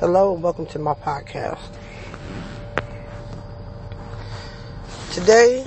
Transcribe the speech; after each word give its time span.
Hello 0.00 0.32
and 0.32 0.42
welcome 0.42 0.64
to 0.64 0.78
my 0.78 0.94
podcast. 0.94 1.60
Today, 5.12 5.66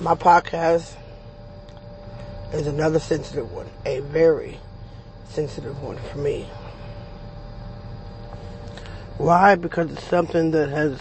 my 0.00 0.16
podcast 0.16 0.96
is 2.52 2.66
another 2.66 2.98
sensitive 2.98 3.52
one, 3.52 3.70
a 3.86 4.00
very 4.00 4.58
sensitive 5.28 5.80
one 5.84 5.96
for 6.10 6.18
me. 6.18 6.48
Why? 9.16 9.54
Because 9.54 9.92
it's 9.92 10.02
something 10.02 10.50
that 10.50 10.70
has 10.70 11.00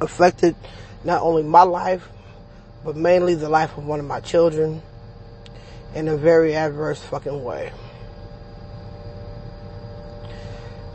affected 0.00 0.56
not 1.04 1.20
only 1.20 1.42
my 1.42 1.64
life, 1.64 2.08
but 2.82 2.96
mainly 2.96 3.34
the 3.34 3.50
life 3.50 3.76
of 3.76 3.86
one 3.86 4.00
of 4.00 4.06
my 4.06 4.20
children 4.20 4.80
in 5.94 6.08
a 6.08 6.16
very 6.16 6.54
adverse 6.54 7.02
fucking 7.02 7.44
way. 7.44 7.70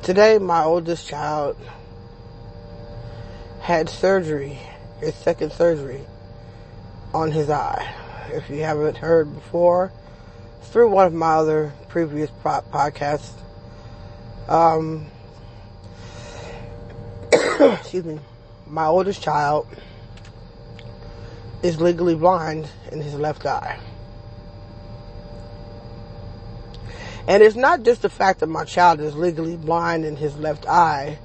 Today, 0.01 0.39
my 0.39 0.63
oldest 0.63 1.07
child 1.07 1.55
had 3.59 3.87
surgery, 3.87 4.57
his 4.99 5.13
second 5.13 5.51
surgery, 5.51 6.01
on 7.13 7.31
his 7.31 7.51
eye. 7.51 7.93
If 8.31 8.49
you 8.49 8.63
haven't 8.63 8.97
heard 8.97 9.31
before, 9.31 9.91
through 10.63 10.89
one 10.89 11.05
of 11.05 11.13
my 11.13 11.35
other 11.35 11.71
previous 11.87 12.31
podcasts, 12.43 13.33
um, 14.47 15.05
excuse 17.31 18.03
me, 18.03 18.19
my 18.65 18.87
oldest 18.87 19.21
child 19.21 19.67
is 21.61 21.79
legally 21.79 22.15
blind 22.15 22.67
in 22.91 23.01
his 23.01 23.13
left 23.13 23.45
eye. 23.45 23.79
And 27.31 27.41
it's 27.41 27.55
not 27.55 27.83
just 27.83 28.01
the 28.01 28.09
fact 28.09 28.41
that 28.41 28.47
my 28.47 28.65
child 28.65 28.99
is 28.99 29.15
legally 29.15 29.55
blind 29.55 30.03
in 30.03 30.17
his 30.17 30.35
left 30.35 30.67
eye. 30.67 31.17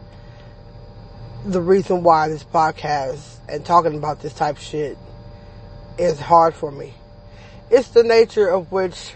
The 1.44 1.60
reason 1.60 2.04
why 2.04 2.28
this 2.28 2.44
podcast 2.44 3.40
and 3.48 3.66
talking 3.66 3.96
about 3.96 4.20
this 4.20 4.32
type 4.32 4.56
of 4.56 4.62
shit 4.62 4.96
is 5.98 6.20
hard 6.20 6.54
for 6.54 6.70
me. 6.70 6.94
It's 7.72 7.88
the 7.88 8.04
nature 8.04 8.46
of 8.46 8.70
which, 8.70 9.14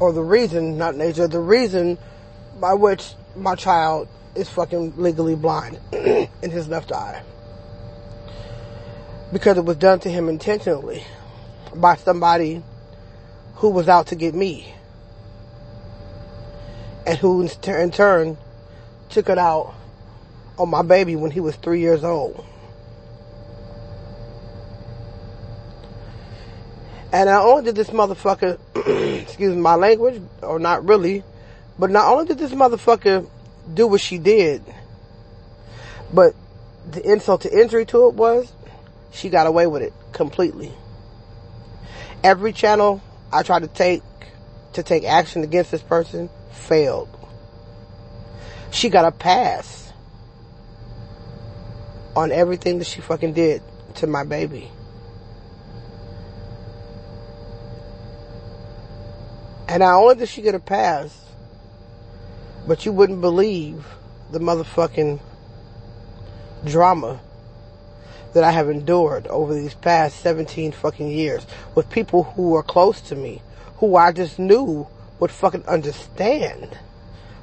or 0.00 0.14
the 0.14 0.22
reason, 0.22 0.78
not 0.78 0.96
nature, 0.96 1.28
the 1.28 1.38
reason 1.38 1.98
by 2.58 2.72
which 2.72 3.12
my 3.36 3.56
child 3.56 4.08
is 4.34 4.48
fucking 4.48 4.94
legally 4.96 5.36
blind 5.36 5.80
in 5.92 6.50
his 6.50 6.66
left 6.66 6.92
eye. 6.92 7.22
Because 9.34 9.58
it 9.58 9.66
was 9.66 9.76
done 9.76 10.00
to 10.00 10.08
him 10.08 10.30
intentionally 10.30 11.04
by 11.74 11.94
somebody 11.96 12.62
who 13.56 13.68
was 13.68 13.86
out 13.86 14.06
to 14.06 14.14
get 14.14 14.34
me 14.34 14.74
and 17.06 17.18
who 17.18 17.42
in 17.42 17.90
turn 17.90 18.36
took 19.10 19.28
it 19.28 19.38
out 19.38 19.74
on 20.58 20.68
my 20.68 20.82
baby 20.82 21.16
when 21.16 21.30
he 21.30 21.40
was 21.40 21.56
three 21.56 21.80
years 21.80 22.04
old. 22.04 22.44
And 27.12 27.28
not 27.28 27.44
only 27.44 27.64
did 27.64 27.76
this 27.76 27.90
motherfucker, 27.90 28.58
excuse 29.22 29.56
my 29.56 29.76
language, 29.76 30.20
or 30.42 30.58
not 30.58 30.84
really, 30.84 31.22
but 31.78 31.90
not 31.90 32.12
only 32.12 32.26
did 32.26 32.38
this 32.38 32.50
motherfucker 32.50 33.28
do 33.72 33.86
what 33.86 34.00
she 34.00 34.18
did, 34.18 34.62
but 36.12 36.34
the 36.90 37.08
insult 37.08 37.42
to 37.42 37.60
injury 37.60 37.86
to 37.86 38.08
it 38.08 38.14
was, 38.14 38.52
she 39.12 39.28
got 39.28 39.46
away 39.46 39.66
with 39.66 39.82
it 39.82 39.92
completely. 40.12 40.72
Every 42.24 42.52
channel 42.52 43.00
I 43.32 43.42
tried 43.42 43.62
to 43.62 43.68
take 43.68 44.02
to 44.72 44.82
take 44.82 45.04
action 45.04 45.44
against 45.44 45.70
this 45.70 45.82
person 45.82 46.28
failed. 46.54 47.08
She 48.70 48.88
got 48.88 49.04
a 49.04 49.12
pass 49.12 49.92
on 52.16 52.32
everything 52.32 52.78
that 52.78 52.86
she 52.86 53.00
fucking 53.00 53.32
did 53.32 53.62
to 53.96 54.06
my 54.06 54.24
baby. 54.24 54.70
And 59.68 59.80
not 59.80 59.96
only 59.96 60.14
did 60.16 60.28
she 60.28 60.42
get 60.42 60.54
a 60.54 60.60
pass, 60.60 61.24
but 62.66 62.84
you 62.84 62.92
wouldn't 62.92 63.20
believe 63.20 63.84
the 64.30 64.38
motherfucking 64.38 65.20
drama 66.64 67.20
that 68.32 68.44
I 68.44 68.50
have 68.50 68.68
endured 68.68 69.26
over 69.28 69.54
these 69.54 69.74
past 69.74 70.20
17 70.20 70.72
fucking 70.72 71.10
years 71.10 71.46
with 71.74 71.90
people 71.90 72.24
who 72.24 72.54
are 72.54 72.62
close 72.62 73.00
to 73.02 73.16
me, 73.16 73.42
who 73.76 73.96
I 73.96 74.12
just 74.12 74.38
knew 74.38 74.86
would 75.24 75.30
fucking 75.30 75.64
understand. 75.64 76.76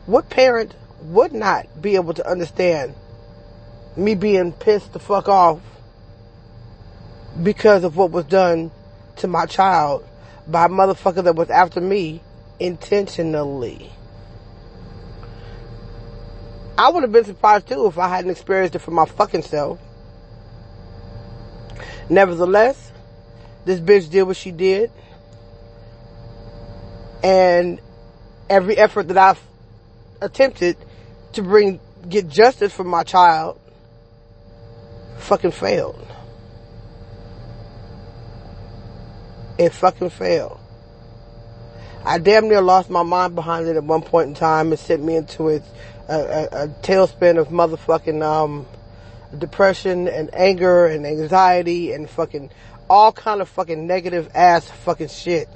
What 0.05 0.29
parent 0.29 0.75
would 1.01 1.33
not 1.33 1.81
be 1.81 1.95
able 1.95 2.13
to 2.13 2.29
understand 2.29 2.93
me 3.97 4.13
being 4.13 4.51
pissed 4.51 4.93
the 4.93 4.99
fuck 4.99 5.27
off 5.27 5.59
because 7.41 7.83
of 7.83 7.97
what 7.97 8.11
was 8.11 8.25
done 8.25 8.69
to 9.15 9.27
my 9.27 9.47
child 9.47 10.07
by 10.47 10.65
a 10.65 10.69
motherfucker 10.69 11.23
that 11.23 11.35
was 11.35 11.49
after 11.49 11.81
me 11.81 12.21
intentionally? 12.59 13.91
I 16.77 16.89
would 16.89 17.01
have 17.01 17.11
been 17.11 17.25
surprised 17.25 17.67
too 17.67 17.87
if 17.87 17.97
I 17.97 18.09
hadn't 18.09 18.29
experienced 18.29 18.75
it 18.75 18.79
for 18.79 18.91
my 18.91 19.05
fucking 19.05 19.41
self. 19.41 19.79
Nevertheless, 22.11 22.91
this 23.65 23.79
bitch 23.79 24.11
did 24.11 24.21
what 24.21 24.37
she 24.37 24.51
did. 24.51 24.91
And 27.23 27.79
every 28.49 28.77
effort 28.77 29.07
that 29.09 29.17
I've 29.17 29.41
attempted 30.21 30.77
to 31.33 31.41
bring, 31.41 31.79
get 32.07 32.27
justice 32.27 32.73
for 32.73 32.83
my 32.83 33.03
child 33.03 33.59
fucking 35.17 35.51
failed. 35.51 36.07
It 39.57 39.71
fucking 39.73 40.09
failed. 40.09 40.59
I 42.03 42.17
damn 42.17 42.49
near 42.49 42.61
lost 42.61 42.89
my 42.89 43.03
mind 43.03 43.35
behind 43.35 43.67
it 43.67 43.75
at 43.75 43.83
one 43.83 44.01
point 44.01 44.29
in 44.29 44.33
time. 44.33 44.73
It 44.73 44.79
sent 44.79 45.03
me 45.03 45.15
into 45.15 45.49
a, 45.49 45.61
a, 46.09 46.47
a 46.63 46.67
tailspin 46.81 47.37
of 47.37 47.49
motherfucking, 47.49 48.23
um, 48.23 48.65
depression 49.37 50.07
and 50.07 50.33
anger 50.33 50.85
and 50.85 51.05
anxiety 51.05 51.93
and 51.93 52.09
fucking 52.09 52.49
all 52.89 53.11
kind 53.11 53.41
of 53.41 53.47
fucking 53.49 53.87
negative 53.87 54.29
ass 54.35 54.69
fucking 54.69 55.07
shit 55.07 55.47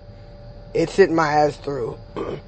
it 0.76 0.90
sent 0.90 1.12
my 1.12 1.32
ass 1.32 1.56
through. 1.58 1.98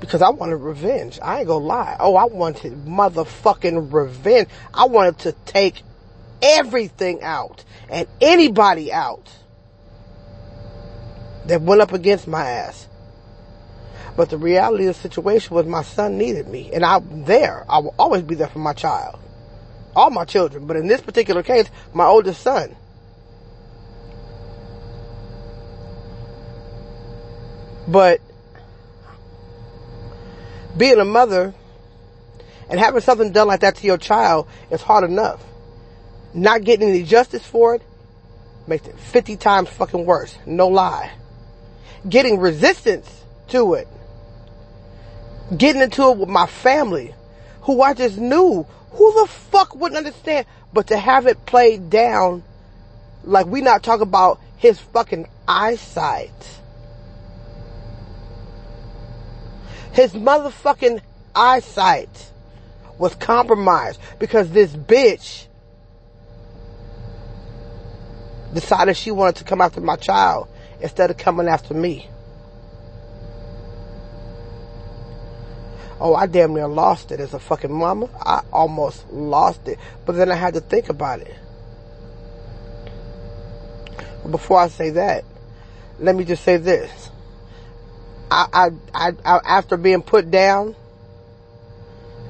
because 0.00 0.20
I 0.20 0.30
wanted 0.30 0.56
revenge. 0.56 1.18
I 1.22 1.38
ain't 1.38 1.46
gonna 1.46 1.64
lie. 1.64 1.96
Oh, 1.98 2.14
I 2.16 2.24
wanted 2.24 2.84
motherfucking 2.84 3.92
revenge. 3.92 4.48
I 4.72 4.84
wanted 4.84 5.18
to 5.20 5.32
take 5.46 5.82
everything 6.42 7.22
out 7.22 7.64
and 7.88 8.06
anybody 8.20 8.92
out 8.92 9.30
that 11.46 11.62
went 11.62 11.80
up 11.80 11.92
against 11.92 12.26
my 12.26 12.42
ass. 12.42 12.88
But 14.16 14.30
the 14.30 14.38
reality 14.38 14.86
of 14.86 14.94
the 14.94 15.00
situation 15.00 15.54
was 15.54 15.66
my 15.66 15.82
son 15.82 16.18
needed 16.18 16.48
me 16.48 16.70
and 16.72 16.84
I'm 16.84 17.24
there. 17.24 17.64
I 17.68 17.78
will 17.78 17.94
always 17.98 18.22
be 18.22 18.34
there 18.34 18.48
for 18.48 18.60
my 18.60 18.72
child. 18.74 19.18
All 19.96 20.10
my 20.10 20.24
children. 20.24 20.66
But 20.66 20.76
in 20.76 20.86
this 20.86 21.00
particular 21.00 21.42
case, 21.42 21.70
my 21.92 22.04
oldest 22.04 22.42
son. 22.42 22.76
But 27.86 28.20
being 30.76 30.98
a 30.98 31.04
mother 31.04 31.54
and 32.68 32.80
having 32.80 33.00
something 33.00 33.32
done 33.32 33.48
like 33.48 33.60
that 33.60 33.76
to 33.76 33.86
your 33.86 33.98
child 33.98 34.48
is 34.70 34.82
hard 34.82 35.04
enough. 35.04 35.42
Not 36.32 36.64
getting 36.64 36.88
any 36.88 37.02
justice 37.02 37.46
for 37.46 37.74
it 37.74 37.82
makes 38.66 38.86
it 38.86 38.98
50 38.98 39.36
times 39.36 39.68
fucking 39.68 40.06
worse. 40.06 40.36
No 40.46 40.68
lie. 40.68 41.12
Getting 42.08 42.38
resistance 42.38 43.24
to 43.48 43.74
it. 43.74 43.88
Getting 45.56 45.82
into 45.82 46.10
it 46.10 46.16
with 46.18 46.28
my 46.28 46.46
family, 46.46 47.14
who 47.62 47.82
I 47.82 47.94
just 47.94 48.18
knew. 48.18 48.66
Who 48.92 49.20
the 49.20 49.28
fuck 49.28 49.74
wouldn't 49.74 49.98
understand? 49.98 50.46
But 50.72 50.88
to 50.88 50.96
have 50.96 51.26
it 51.26 51.44
played 51.46 51.90
down 51.90 52.42
like 53.24 53.46
we 53.46 53.60
not 53.60 53.82
talk 53.82 54.00
about 54.00 54.40
his 54.56 54.78
fucking 54.78 55.28
eyesight 55.46 56.32
His 59.94 60.12
motherfucking 60.12 61.00
eyesight 61.36 62.32
was 62.98 63.14
compromised 63.14 64.00
because 64.18 64.50
this 64.50 64.74
bitch 64.74 65.46
decided 68.52 68.96
she 68.96 69.12
wanted 69.12 69.36
to 69.36 69.44
come 69.44 69.60
after 69.60 69.80
my 69.80 69.94
child 69.94 70.48
instead 70.80 71.10
of 71.10 71.16
coming 71.16 71.46
after 71.46 71.74
me. 71.74 72.08
Oh, 76.00 76.16
I 76.16 76.26
damn 76.26 76.54
near 76.54 76.66
lost 76.66 77.12
it 77.12 77.20
as 77.20 77.32
a 77.32 77.38
fucking 77.38 77.72
mama. 77.72 78.08
I 78.20 78.42
almost 78.52 79.08
lost 79.12 79.68
it. 79.68 79.78
But 80.04 80.16
then 80.16 80.28
I 80.28 80.34
had 80.34 80.54
to 80.54 80.60
think 80.60 80.88
about 80.88 81.20
it. 81.20 81.36
Before 84.28 84.58
I 84.58 84.66
say 84.68 84.90
that, 84.90 85.24
let 86.00 86.16
me 86.16 86.24
just 86.24 86.42
say 86.42 86.56
this. 86.56 87.10
I, 88.34 88.70
I, 88.94 89.12
I, 89.24 89.40
after 89.44 89.76
being 89.76 90.02
put 90.02 90.30
down 90.30 90.74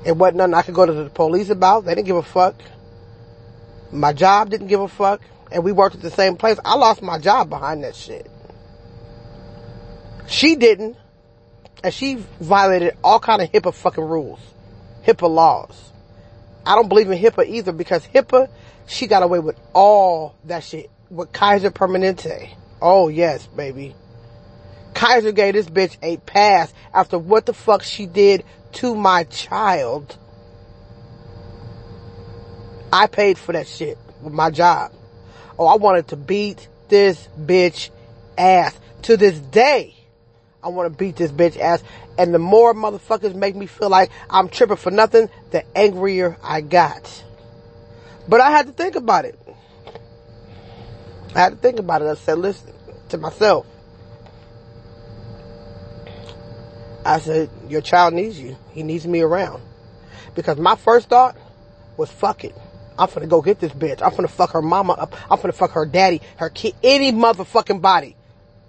It 0.04 0.16
wasn't 0.16 0.38
nothing 0.38 0.54
I 0.54 0.62
could 0.62 0.74
go 0.74 0.86
to 0.86 0.92
the 0.92 1.10
police 1.10 1.50
about. 1.50 1.86
They 1.86 1.94
didn't 1.94 2.06
give 2.06 2.16
a 2.16 2.22
fuck. 2.22 2.56
My 3.92 4.12
job 4.12 4.50
didn't 4.50 4.68
give 4.68 4.80
a 4.80 4.88
fuck. 4.88 5.22
And 5.50 5.64
we 5.64 5.72
worked 5.72 5.96
at 5.96 6.02
the 6.02 6.10
same 6.10 6.36
place. 6.36 6.58
I 6.64 6.76
lost 6.76 7.02
my 7.02 7.18
job 7.18 7.48
behind 7.50 7.84
that 7.84 7.96
shit. 7.96 8.30
She 10.26 10.56
didn't. 10.56 10.96
And 11.82 11.92
she 11.94 12.16
violated 12.40 12.96
all 13.02 13.20
kind 13.20 13.42
of 13.42 13.50
HIPAA 13.52 13.74
fucking 13.74 14.04
rules. 14.04 14.40
HIPAA 15.06 15.30
laws. 15.30 15.92
I 16.66 16.74
don't 16.74 16.88
believe 16.88 17.10
in 17.10 17.18
HIPAA 17.18 17.46
either 17.48 17.72
because 17.72 18.06
HIPAA, 18.08 18.48
she 18.86 19.06
got 19.06 19.22
away 19.22 19.38
with 19.38 19.58
all 19.74 20.34
that 20.44 20.64
shit. 20.64 20.90
With 21.10 21.32
Kaiser 21.32 21.70
Permanente. 21.70 22.50
Oh 22.82 23.08
yes, 23.08 23.46
baby. 23.46 23.94
Kaiser 24.94 25.32
gave 25.32 25.55
this 25.55 25.69
bitch 25.69 25.96
a 26.02 26.17
pass 26.19 26.73
after 26.93 27.19
what 27.19 27.46
the 27.46 27.52
fuck 27.52 27.82
she 27.82 28.06
did 28.06 28.44
to 28.75 28.94
my 28.94 29.25
child. 29.25 30.17
I 32.93 33.08
paid 33.08 33.38
for 33.38 33.52
that 33.52 33.67
shit 33.67 33.99
with 34.23 34.32
my 34.32 34.50
job. 34.50 34.93
Oh, 35.58 35.67
I 35.67 35.76
wanted 35.76 36.08
to 36.08 36.17
beat 36.17 36.69
this 36.88 37.29
bitch 37.38 37.91
ass. 38.38 38.79
To 39.02 39.17
this 39.17 39.38
day, 39.38 39.94
I 40.62 40.69
want 40.69 40.91
to 40.91 40.97
beat 40.97 41.17
this 41.17 41.31
bitch 41.31 41.58
ass. 41.58 41.82
And 42.17 42.32
the 42.32 42.38
more 42.38 42.73
motherfuckers 42.73 43.35
make 43.35 43.55
me 43.55 43.67
feel 43.67 43.90
like 43.90 44.11
I'm 44.31 44.49
tripping 44.49 44.76
for 44.76 44.90
nothing, 44.90 45.29
the 45.50 45.64
angrier 45.76 46.38
I 46.43 46.61
got. 46.61 47.25
But 48.29 48.40
I 48.40 48.50
had 48.50 48.67
to 48.67 48.73
think 48.73 48.94
about 48.94 49.25
it. 49.25 49.38
I 51.35 51.40
had 51.40 51.50
to 51.50 51.56
think 51.56 51.79
about 51.79 52.00
it. 52.02 52.06
I 52.06 52.14
said, 52.14 52.38
listen 52.38 52.73
to 53.11 53.19
myself. 53.19 53.67
I 57.04 57.18
said, 57.18 57.50
your 57.68 57.80
child 57.80 58.14
needs 58.14 58.40
you. 58.40 58.56
He 58.72 58.82
needs 58.82 59.06
me 59.06 59.20
around. 59.20 59.62
Because 60.34 60.58
my 60.58 60.76
first 60.76 61.08
thought 61.08 61.36
was, 61.96 62.10
fuck 62.10 62.44
it. 62.44 62.54
I'm 62.98 63.08
finna 63.08 63.28
go 63.28 63.42
get 63.42 63.58
this 63.60 63.72
bitch. 63.72 64.00
I'm 64.02 64.12
finna 64.12 64.30
fuck 64.30 64.52
her 64.52 64.62
mama 64.62 64.92
up. 64.94 65.14
I'm 65.30 65.38
finna 65.38 65.54
fuck 65.54 65.72
her 65.72 65.84
daddy, 65.84 66.22
her 66.36 66.48
kid, 66.48 66.74
any 66.82 67.12
motherfucking 67.12 67.80
body. 67.80 68.16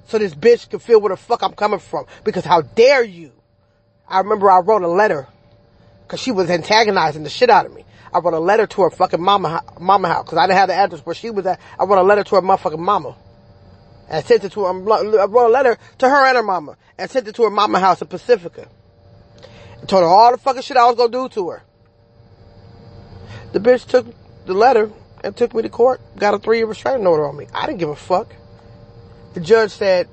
So 0.08 0.18
this 0.18 0.36
bitch 0.36 0.70
can 0.70 0.80
feel 0.80 1.00
where 1.00 1.10
the 1.10 1.18
fuck 1.18 1.44
I'm 1.44 1.54
coming 1.54 1.80
from. 1.80 2.06
Because 2.24 2.46
how 2.46 2.62
dare 2.62 3.04
you? 3.04 3.32
I 4.08 4.20
remember 4.20 4.50
I 4.52 4.60
wrote 4.60 4.84
a 4.84 4.88
letter. 4.88 5.28
Cause 6.08 6.20
she 6.20 6.32
was 6.32 6.50
antagonizing 6.52 7.24
the 7.24 7.30
shit 7.30 7.50
out 7.50 7.66
of 7.66 7.74
me. 7.74 7.84
I 8.14 8.20
wrote 8.20 8.36
a 8.36 8.40
letter 8.40 8.68
to 8.68 8.82
her 8.84 8.92
fucking 8.92 9.22
mama, 9.22 9.64
mama 9.80 10.08
house. 10.08 10.30
Cause 10.30 10.38
I 10.38 10.46
didn't 10.46 10.58
have 10.58 10.70
the 10.70 10.76
address 10.76 11.06
where 11.06 11.16
she 11.16 11.32
was 11.32 11.46
at. 11.48 11.60
I 11.80 11.86
wrote 11.86 12.00
a 12.00 12.04
letter 12.04 12.24
to 12.24 12.36
her 12.36 12.42
motherfucking 12.42 12.80
mama. 12.80 13.16
And 14.10 14.24
sent 14.26 14.44
it 14.44 14.52
to 14.54 14.66
her, 14.66 14.70
I 14.70 15.26
wrote 15.26 15.48
a 15.48 15.52
letter 15.52 15.78
to 16.00 16.10
her 16.10 16.28
and 16.28 16.38
her 16.38 16.44
mama. 16.44 16.78
And 16.98 17.10
sent 17.10 17.28
it 17.28 17.36
to 17.36 17.44
her 17.44 17.50
mama 17.50 17.80
house 17.80 18.02
in 18.02 18.08
Pacifica. 18.08 18.68
And 19.80 19.90
told 19.90 20.04
her 20.04 20.10
all 20.10 20.32
the 20.32 20.38
fucking 20.38 20.62
shit 20.62 20.78
I 20.78 20.86
was 20.86 20.96
gonna 20.96 21.12
do 21.12 21.30
to 21.30 21.50
her. 21.50 21.64
The 23.52 23.60
bitch 23.60 23.86
took 23.88 24.06
the 24.46 24.54
letter 24.54 24.92
and 25.24 25.36
took 25.36 25.54
me 25.56 25.64
to 25.64 25.70
court, 25.70 26.02
got 26.18 26.34
a 26.34 26.40
three 26.40 26.58
year 26.58 26.68
restraining 26.68 27.08
order 27.08 27.28
on 27.28 27.36
me. 27.36 27.48
I 27.54 27.66
didn't 27.66 27.80
give 27.80 27.90
a 27.90 27.96
fuck. 27.96 28.36
The 29.34 29.40
judge 29.40 29.72
said, 29.72 30.08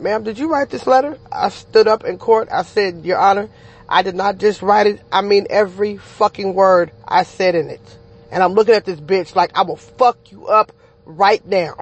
ma'am, 0.00 0.24
did 0.24 0.38
you 0.38 0.50
write 0.50 0.70
this 0.70 0.86
letter? 0.86 1.18
I 1.30 1.50
stood 1.50 1.88
up 1.88 2.04
in 2.04 2.18
court. 2.18 2.48
I 2.50 2.62
said, 2.62 3.04
your 3.04 3.18
honor, 3.18 3.48
I 3.88 4.02
did 4.02 4.14
not 4.14 4.38
just 4.38 4.62
write 4.62 4.86
it. 4.86 5.02
I 5.12 5.20
mean 5.20 5.46
every 5.50 5.98
fucking 5.98 6.54
word 6.54 6.90
I 7.06 7.22
said 7.22 7.54
in 7.54 7.70
it. 7.70 7.98
And 8.30 8.42
I'm 8.42 8.54
looking 8.54 8.74
at 8.74 8.84
this 8.84 9.00
bitch 9.00 9.34
like 9.34 9.56
I 9.56 9.62
will 9.62 9.76
fuck 9.76 10.32
you 10.32 10.46
up 10.46 10.72
right 11.04 11.44
now. 11.46 11.76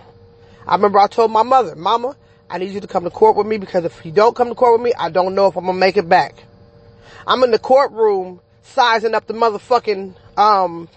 I 0.67 0.75
remember 0.75 0.99
I 0.99 1.07
told 1.07 1.31
my 1.31 1.43
mother, 1.43 1.75
mama, 1.75 2.17
I 2.49 2.59
need 2.59 2.73
you 2.73 2.81
to 2.81 2.87
come 2.87 3.05
to 3.05 3.11
court 3.11 3.37
with 3.37 3.47
me 3.47 3.59
because 3.59 3.85
if 3.85 4.05
you 4.05 4.13
don't 4.13 4.35
come 4.35 4.49
to 4.49 4.55
court 4.55 4.81
with 4.81 4.85
me, 4.85 4.93
I 4.99 5.11
don't 5.11 5.35
know 5.35 5.47
if 5.47 5.57
I'm 5.57 5.67
gonna 5.67 5.79
make 5.79 5.97
it 5.97 6.09
back. 6.09 6.45
I'm 7.27 7.43
in 7.43 7.51
the 7.51 7.59
courtroom 7.59 8.41
sizing 8.63 9.15
up 9.15 9.27
the 9.27 9.35
motherfucking, 9.35 10.15
um, 10.39 10.89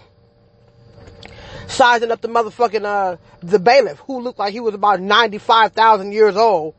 sizing 1.66 2.10
up 2.10 2.20
the 2.20 2.28
motherfucking, 2.28 2.84
uh, 2.84 3.16
the 3.40 3.58
bailiff 3.58 3.98
who 4.00 4.20
looked 4.20 4.38
like 4.38 4.52
he 4.52 4.60
was 4.60 4.74
about 4.74 5.00
95,000 5.00 6.12
years 6.12 6.36
old. 6.36 6.74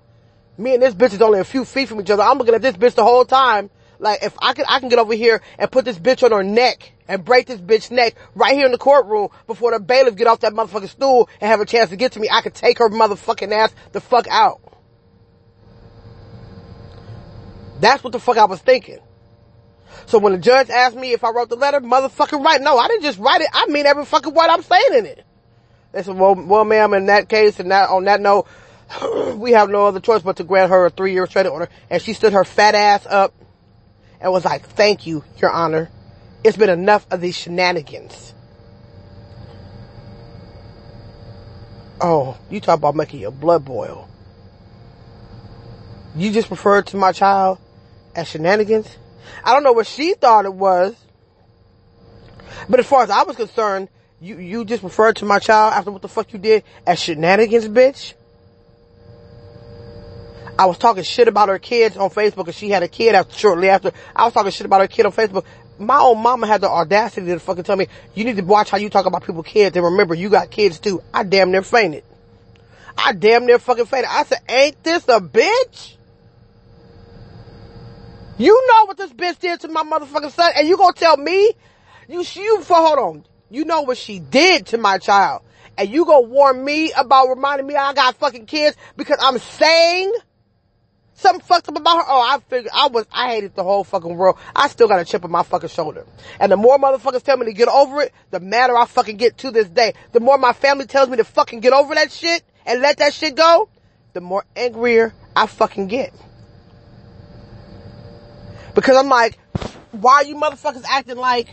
Me 0.57 0.73
and 0.73 0.83
this 0.83 0.93
bitch 0.93 1.13
is 1.13 1.21
only 1.21 1.39
a 1.39 1.43
few 1.43 1.63
feet 1.63 1.87
from 1.87 2.01
each 2.01 2.09
other. 2.09 2.23
I'm 2.23 2.37
looking 2.37 2.55
at 2.55 2.61
this 2.61 2.75
bitch 2.75 2.95
the 2.95 3.03
whole 3.03 3.25
time. 3.25 3.69
Like 3.99 4.23
if 4.23 4.35
I 4.39 4.53
can, 4.53 4.65
I 4.67 4.79
can 4.79 4.89
get 4.89 4.99
over 4.99 5.13
here 5.13 5.41
and 5.57 5.71
put 5.71 5.85
this 5.85 5.99
bitch 5.99 6.23
on 6.23 6.31
her 6.31 6.43
neck 6.43 6.91
and 7.09 7.25
break 7.25 7.47
this 7.47 7.59
bitch 7.59 7.91
neck 7.91 8.15
right 8.35 8.53
here 8.53 8.67
in 8.67 8.71
the 8.71 8.77
courtroom 8.77 9.29
before 9.47 9.71
the 9.71 9.79
bailiff 9.79 10.15
get 10.15 10.27
off 10.27 10.41
that 10.41 10.53
motherfucking 10.53 10.89
stool 10.89 11.27
and 11.41 11.49
have 11.49 11.59
a 11.59 11.65
chance 11.65 11.89
to 11.89 11.97
get 11.97 12.13
to 12.13 12.19
me. 12.19 12.29
I 12.31 12.41
could 12.41 12.53
take 12.53 12.77
her 12.77 12.87
motherfucking 12.87 13.51
ass 13.51 13.73
the 13.91 13.99
fuck 13.99 14.27
out. 14.29 14.61
That's 17.81 18.03
what 18.03 18.13
the 18.13 18.19
fuck 18.19 18.37
I 18.37 18.45
was 18.45 18.61
thinking. 18.61 18.99
So 20.05 20.19
when 20.19 20.33
the 20.33 20.39
judge 20.39 20.69
asked 20.69 20.95
me 20.95 21.11
if 21.11 21.23
I 21.23 21.31
wrote 21.31 21.49
the 21.49 21.55
letter, 21.55 21.81
motherfucking 21.81 22.43
right. 22.45 22.61
No, 22.61 22.77
I 22.77 22.87
didn't 22.87 23.03
just 23.03 23.17
write 23.17 23.41
it. 23.41 23.49
I 23.51 23.65
mean 23.65 23.87
every 23.87 24.05
fucking 24.05 24.33
word 24.33 24.47
I'm 24.47 24.61
saying 24.61 24.93
in 24.93 25.05
it. 25.07 25.25
They 25.91 26.03
said, 26.03 26.15
well, 26.15 26.35
well, 26.35 26.63
ma'am, 26.63 26.93
in 26.93 27.07
that 27.07 27.27
case, 27.27 27.59
and 27.59 27.71
that, 27.71 27.89
on 27.89 28.03
that 28.03 28.21
note, 28.21 28.47
we 29.35 29.53
have 29.53 29.71
no 29.71 29.87
other 29.87 29.99
choice 29.99 30.21
but 30.21 30.37
to 30.37 30.43
grant 30.43 30.69
her 30.69 30.85
a 30.85 30.89
three-year 30.91 31.23
restraining 31.23 31.51
order. 31.51 31.69
And 31.89 31.99
she 31.99 32.13
stood 32.13 32.33
her 32.33 32.43
fat 32.43 32.75
ass 32.75 33.07
up 33.07 33.33
and 34.21 34.31
was 34.31 34.45
like, 34.45 34.67
thank 34.67 35.07
you, 35.07 35.23
your 35.37 35.49
honor. 35.49 35.89
It's 36.43 36.57
been 36.57 36.69
enough 36.69 37.05
of 37.11 37.21
these 37.21 37.35
shenanigans. 37.35 38.33
Oh, 42.01 42.37
you 42.49 42.61
talk 42.61 42.77
about 42.77 42.95
making 42.95 43.19
your 43.19 43.31
blood 43.31 43.65
boil. 43.65 44.07
You 46.15 46.31
just 46.31 46.49
referred 46.49 46.87
to 46.87 46.97
my 46.97 47.11
child 47.11 47.59
as 48.15 48.29
shenanigans? 48.29 48.97
I 49.43 49.53
don't 49.53 49.63
know 49.63 49.73
what 49.73 49.87
she 49.87 50.13
thought 50.13 50.45
it 50.45 50.53
was. 50.53 50.95
But 52.69 52.79
as 52.79 52.87
far 52.87 53.03
as 53.03 53.09
I 53.09 53.23
was 53.23 53.35
concerned, 53.35 53.89
you, 54.21 54.37
you 54.37 54.65
just 54.65 54.83
referred 54.83 55.17
to 55.17 55.25
my 55.25 55.39
child 55.39 55.73
after 55.73 55.91
what 55.91 56.01
the 56.01 56.07
fuck 56.07 56.31
you 56.33 56.39
did 56.39 56.63
as 56.85 56.99
shenanigans, 56.99 57.67
bitch. 57.67 58.13
I 60.57 60.65
was 60.65 60.77
talking 60.77 61.03
shit 61.03 61.29
about 61.29 61.47
her 61.47 61.59
kids 61.59 61.95
on 61.95 62.09
Facebook 62.09 62.47
and 62.47 62.55
she 62.55 62.69
had 62.69 62.83
a 62.83 62.87
kid 62.87 63.15
after, 63.15 63.33
shortly 63.33 63.69
after. 63.69 63.91
I 64.13 64.25
was 64.25 64.33
talking 64.33 64.51
shit 64.51 64.65
about 64.65 64.81
her 64.81 64.87
kid 64.87 65.05
on 65.05 65.13
Facebook. 65.13 65.45
My 65.79 65.99
own 65.99 66.19
mama 66.19 66.45
had 66.45 66.61
the 66.61 66.69
audacity 66.69 67.27
to 67.27 67.39
fucking 67.39 67.63
tell 67.63 67.77
me, 67.77 67.87
you 68.13 68.25
need 68.25 68.35
to 68.35 68.43
watch 68.43 68.69
how 68.69 68.77
you 68.77 68.89
talk 68.89 69.05
about 69.05 69.25
people's 69.25 69.47
kids 69.47 69.75
and 69.75 69.85
remember 69.85 70.13
you 70.13 70.29
got 70.29 70.51
kids 70.51 70.79
too. 70.79 71.01
I 71.13 71.23
damn 71.23 71.51
near 71.51 71.61
fainted. 71.61 72.03
I 72.97 73.13
damn 73.13 73.45
near 73.45 73.59
fucking 73.59 73.85
fainted. 73.85 74.09
I 74.11 74.23
said, 74.23 74.39
ain't 74.49 74.83
this 74.83 75.07
a 75.07 75.21
bitch? 75.21 75.95
You 78.37 78.67
know 78.67 78.85
what 78.85 78.97
this 78.97 79.11
bitch 79.11 79.39
did 79.39 79.61
to 79.61 79.67
my 79.67 79.83
motherfucking 79.83 80.31
son, 80.31 80.51
and 80.55 80.67
you 80.67 80.77
gonna 80.77 80.93
tell 80.93 81.17
me? 81.17 81.51
You, 82.07 82.23
you, 82.33 82.63
hold 82.67 82.99
on. 82.99 83.25
You 83.49 83.65
know 83.65 83.81
what 83.81 83.97
she 83.97 84.19
did 84.19 84.67
to 84.67 84.77
my 84.77 84.97
child, 84.97 85.41
and 85.77 85.89
you 85.89 86.05
gonna 86.05 86.27
warn 86.27 86.63
me 86.63 86.91
about 86.93 87.27
reminding 87.27 87.67
me 87.67 87.75
I 87.75 87.93
got 87.93 88.15
fucking 88.15 88.45
kids 88.45 88.77
because 88.95 89.17
I'm 89.21 89.39
saying 89.39 90.13
something 91.19 91.41
fucked 91.41 91.69
up 91.69 91.77
about 91.77 91.97
her? 91.97 92.03
Oh, 92.07 92.21
I 92.21 92.39
figured, 92.39 92.71
I 92.73 92.87
was, 92.87 93.05
I 93.11 93.29
hated 93.29 93.55
the 93.55 93.63
whole 93.63 93.83
fucking 93.83 94.15
world. 94.15 94.37
I 94.55 94.67
still 94.69 94.87
got 94.87 94.99
a 94.99 95.05
chip 95.05 95.23
on 95.23 95.31
my 95.31 95.43
fucking 95.43 95.69
shoulder. 95.69 96.05
And 96.39 96.51
the 96.51 96.57
more 96.57 96.77
motherfuckers 96.77 97.23
tell 97.23 97.37
me 97.37 97.45
to 97.45 97.53
get 97.53 97.67
over 97.67 98.01
it, 98.01 98.13
the 98.31 98.39
madder 98.39 98.75
I 98.75 98.85
fucking 98.85 99.17
get 99.17 99.37
to 99.39 99.51
this 99.51 99.69
day. 99.69 99.93
The 100.11 100.19
more 100.19 100.37
my 100.37 100.53
family 100.53 100.85
tells 100.85 101.09
me 101.09 101.17
to 101.17 101.23
fucking 101.23 101.59
get 101.59 101.73
over 101.73 101.93
that 101.95 102.11
shit 102.11 102.43
and 102.65 102.81
let 102.81 102.97
that 102.97 103.13
shit 103.13 103.35
go, 103.35 103.69
the 104.13 104.21
more 104.21 104.45
angrier 104.55 105.13
I 105.35 105.47
fucking 105.47 105.87
get. 105.87 106.13
Because 108.73 108.95
I'm 108.95 109.09
like, 109.09 109.37
why 109.91 110.15
are 110.15 110.25
you 110.25 110.35
motherfuckers 110.35 110.85
acting 110.87 111.17
like, 111.17 111.49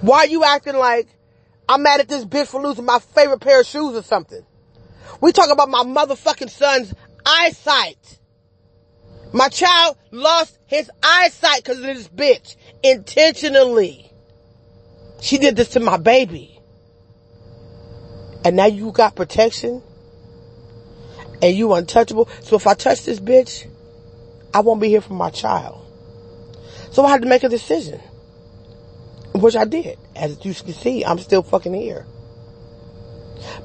why 0.00 0.18
are 0.18 0.26
you 0.26 0.44
acting 0.44 0.76
like 0.76 1.08
I'm 1.68 1.82
mad 1.82 2.00
at 2.00 2.08
this 2.08 2.24
bitch 2.24 2.46
for 2.46 2.62
losing 2.62 2.84
my 2.84 2.98
favorite 2.98 3.40
pair 3.40 3.60
of 3.60 3.66
shoes 3.66 3.96
or 3.96 4.02
something? 4.02 4.44
We 5.20 5.32
talk 5.32 5.50
about 5.50 5.68
my 5.68 5.82
motherfucking 5.82 6.50
son's 6.50 6.94
eyesight. 7.26 8.18
My 9.32 9.48
child 9.48 9.98
lost 10.12 10.58
his 10.66 10.90
eyesight 11.02 11.64
because 11.64 11.78
of 11.78 11.84
this 11.84 12.08
bitch 12.08 12.56
intentionally. 12.82 14.10
She 15.20 15.38
did 15.38 15.56
this 15.56 15.70
to 15.70 15.80
my 15.80 15.96
baby. 15.96 16.58
And 18.44 18.56
now 18.56 18.66
you 18.66 18.92
got 18.92 19.16
protection 19.16 19.82
and 21.42 21.56
you 21.56 21.74
untouchable. 21.74 22.28
So 22.42 22.56
if 22.56 22.66
I 22.66 22.74
touch 22.74 23.04
this 23.04 23.18
bitch, 23.18 23.66
I 24.54 24.60
won't 24.60 24.80
be 24.80 24.88
here 24.88 25.00
for 25.00 25.14
my 25.14 25.30
child. 25.30 25.84
So 26.92 27.04
I 27.04 27.10
had 27.10 27.22
to 27.22 27.28
make 27.28 27.42
a 27.42 27.48
decision. 27.48 28.00
Which 29.34 29.56
I 29.56 29.64
did. 29.64 29.98
As 30.14 30.42
you 30.44 30.54
can 30.54 30.72
see, 30.72 31.04
I'm 31.04 31.18
still 31.18 31.42
fucking 31.42 31.74
here. 31.74 32.06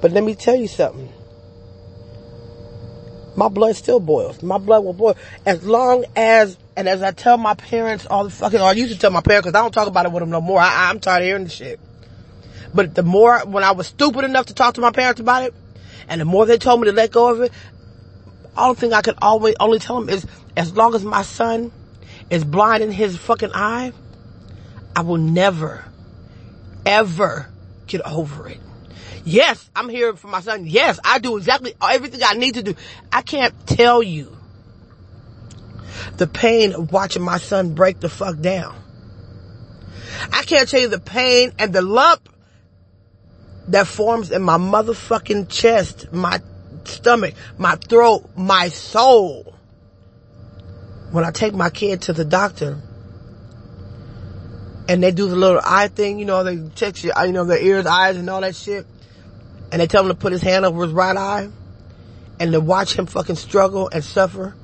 But 0.01 0.11
let 0.11 0.23
me 0.23 0.35
tell 0.35 0.55
you 0.55 0.67
something. 0.67 1.13
My 3.35 3.47
blood 3.47 3.75
still 3.75 3.99
boils. 3.99 4.43
My 4.43 4.57
blood 4.57 4.83
will 4.83 4.93
boil. 4.93 5.15
As 5.45 5.65
long 5.65 6.05
as, 6.15 6.57
and 6.75 6.87
as 6.87 7.01
I 7.01 7.11
tell 7.11 7.37
my 7.37 7.53
parents 7.53 8.05
all 8.05 8.25
the 8.25 8.29
fucking, 8.29 8.59
or 8.59 8.67
I 8.67 8.73
used 8.73 8.93
to 8.93 8.99
tell 8.99 9.11
my 9.11 9.21
parents, 9.21 9.45
cause 9.45 9.55
I 9.55 9.61
don't 9.61 9.73
talk 9.73 9.87
about 9.87 10.05
it 10.05 10.11
with 10.11 10.21
them 10.21 10.29
no 10.29 10.41
more. 10.41 10.59
I, 10.59 10.89
I'm 10.89 10.99
tired 10.99 11.21
of 11.21 11.25
hearing 11.25 11.43
the 11.45 11.49
shit. 11.49 11.79
But 12.73 12.95
the 12.95 13.03
more, 13.03 13.39
when 13.45 13.63
I 13.63 13.71
was 13.71 13.87
stupid 13.87 14.25
enough 14.25 14.47
to 14.47 14.53
talk 14.53 14.75
to 14.75 14.81
my 14.81 14.91
parents 14.91 15.21
about 15.21 15.43
it, 15.43 15.53
and 16.07 16.19
the 16.19 16.25
more 16.25 16.45
they 16.45 16.57
told 16.57 16.81
me 16.81 16.87
to 16.87 16.93
let 16.93 17.11
go 17.11 17.29
of 17.29 17.41
it, 17.41 17.51
all 18.55 18.73
the 18.73 18.79
thing 18.79 18.93
I 18.93 19.01
could 19.01 19.17
always, 19.21 19.55
only 19.59 19.79
tell 19.79 19.99
them 19.99 20.09
is, 20.09 20.25
as 20.57 20.75
long 20.75 20.93
as 20.93 21.03
my 21.03 21.21
son 21.21 21.71
is 22.29 22.43
blind 22.43 22.83
in 22.83 22.91
his 22.91 23.17
fucking 23.17 23.51
eye, 23.53 23.93
I 24.95 25.01
will 25.01 25.17
never, 25.17 25.85
ever 26.85 27.49
get 27.87 28.01
over 28.01 28.49
it. 28.49 28.59
Yes, 29.23 29.69
I'm 29.75 29.89
here 29.89 30.15
for 30.15 30.27
my 30.27 30.41
son. 30.41 30.65
Yes, 30.65 30.99
I 31.03 31.19
do 31.19 31.37
exactly 31.37 31.75
everything 31.81 32.21
I 32.25 32.33
need 32.33 32.55
to 32.55 32.63
do. 32.63 32.75
I 33.11 33.21
can't 33.21 33.53
tell 33.67 34.01
you 34.01 34.35
the 36.17 36.27
pain 36.27 36.73
of 36.73 36.91
watching 36.91 37.21
my 37.21 37.37
son 37.37 37.73
break 37.73 37.99
the 37.99 38.09
fuck 38.09 38.39
down. 38.39 38.75
I 40.33 40.43
can't 40.43 40.67
tell 40.67 40.79
you 40.79 40.87
the 40.87 40.99
pain 40.99 41.53
and 41.59 41.73
the 41.73 41.81
lump 41.81 42.29
that 43.67 43.87
forms 43.87 44.31
in 44.31 44.41
my 44.41 44.57
motherfucking 44.57 45.49
chest, 45.49 46.11
my 46.11 46.41
stomach, 46.83 47.35
my 47.57 47.75
throat, 47.75 48.29
my 48.35 48.69
soul. 48.69 49.55
When 51.11 51.23
I 51.23 51.31
take 51.31 51.53
my 51.53 51.69
kid 51.69 52.03
to 52.03 52.13
the 52.13 52.25
doctor 52.25 52.81
and 54.87 55.03
they 55.03 55.11
do 55.11 55.27
the 55.27 55.35
little 55.35 55.61
eye 55.63 55.89
thing, 55.89 56.19
you 56.19 56.25
know, 56.25 56.43
they 56.43 56.69
check 56.75 57.03
your, 57.03 57.13
you 57.25 57.33
know, 57.33 57.45
their 57.45 57.61
ears, 57.61 57.85
eyes 57.85 58.17
and 58.17 58.29
all 58.29 58.41
that 58.41 58.55
shit. 58.55 58.85
And 59.71 59.81
they 59.81 59.87
tell 59.87 60.03
him 60.03 60.09
to 60.09 60.15
put 60.15 60.31
his 60.31 60.41
hand 60.41 60.65
over 60.65 60.83
his 60.83 60.91
right 60.91 61.15
eye 61.15 61.49
and 62.39 62.51
to 62.51 62.59
watch 62.59 62.93
him 62.93 63.05
fucking 63.05 63.35
struggle 63.35 63.89
and 63.91 64.03
suffer. 64.03 64.55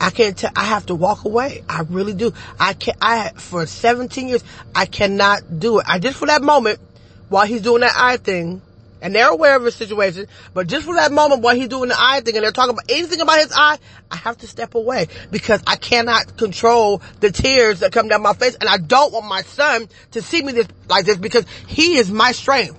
I 0.00 0.10
can't 0.10 0.36
tell, 0.36 0.50
I 0.56 0.64
have 0.64 0.86
to 0.86 0.96
walk 0.96 1.24
away. 1.24 1.62
I 1.68 1.82
really 1.82 2.12
do. 2.12 2.32
I 2.58 2.72
can't. 2.72 2.98
I, 3.00 3.30
for 3.36 3.66
17 3.66 4.28
years, 4.28 4.42
I 4.74 4.86
cannot 4.86 5.60
do 5.60 5.78
it. 5.78 5.86
I 5.88 6.00
just 6.00 6.18
for 6.18 6.26
that 6.26 6.42
moment, 6.42 6.80
while 7.28 7.46
he's 7.46 7.62
doing 7.62 7.82
that 7.82 7.94
eye 7.96 8.16
thing, 8.16 8.62
and 9.02 9.12
they're 9.14 9.28
aware 9.28 9.56
of 9.56 9.64
his 9.64 9.74
situation, 9.74 10.28
but 10.54 10.68
just 10.68 10.86
for 10.86 10.94
that 10.94 11.10
moment 11.12 11.42
while 11.42 11.56
he's 11.56 11.68
doing 11.68 11.88
the 11.88 11.96
eye 11.98 12.20
thing 12.20 12.36
and 12.36 12.44
they're 12.44 12.52
talking 12.52 12.70
about 12.70 12.88
anything 12.88 13.20
about 13.20 13.40
his 13.40 13.52
eye, 13.54 13.78
I 14.10 14.16
have 14.16 14.38
to 14.38 14.46
step 14.46 14.76
away 14.76 15.08
because 15.30 15.60
I 15.66 15.74
cannot 15.74 16.38
control 16.38 17.02
the 17.18 17.32
tears 17.32 17.80
that 17.80 17.92
come 17.92 18.06
down 18.06 18.22
my 18.22 18.32
face 18.32 18.54
and 18.54 18.70
I 18.70 18.78
don't 18.78 19.12
want 19.12 19.26
my 19.26 19.42
son 19.42 19.88
to 20.12 20.22
see 20.22 20.40
me 20.42 20.52
this, 20.52 20.68
like 20.88 21.04
this 21.04 21.18
because 21.18 21.44
he 21.66 21.98
is 21.98 22.10
my 22.10 22.30
strength. 22.30 22.78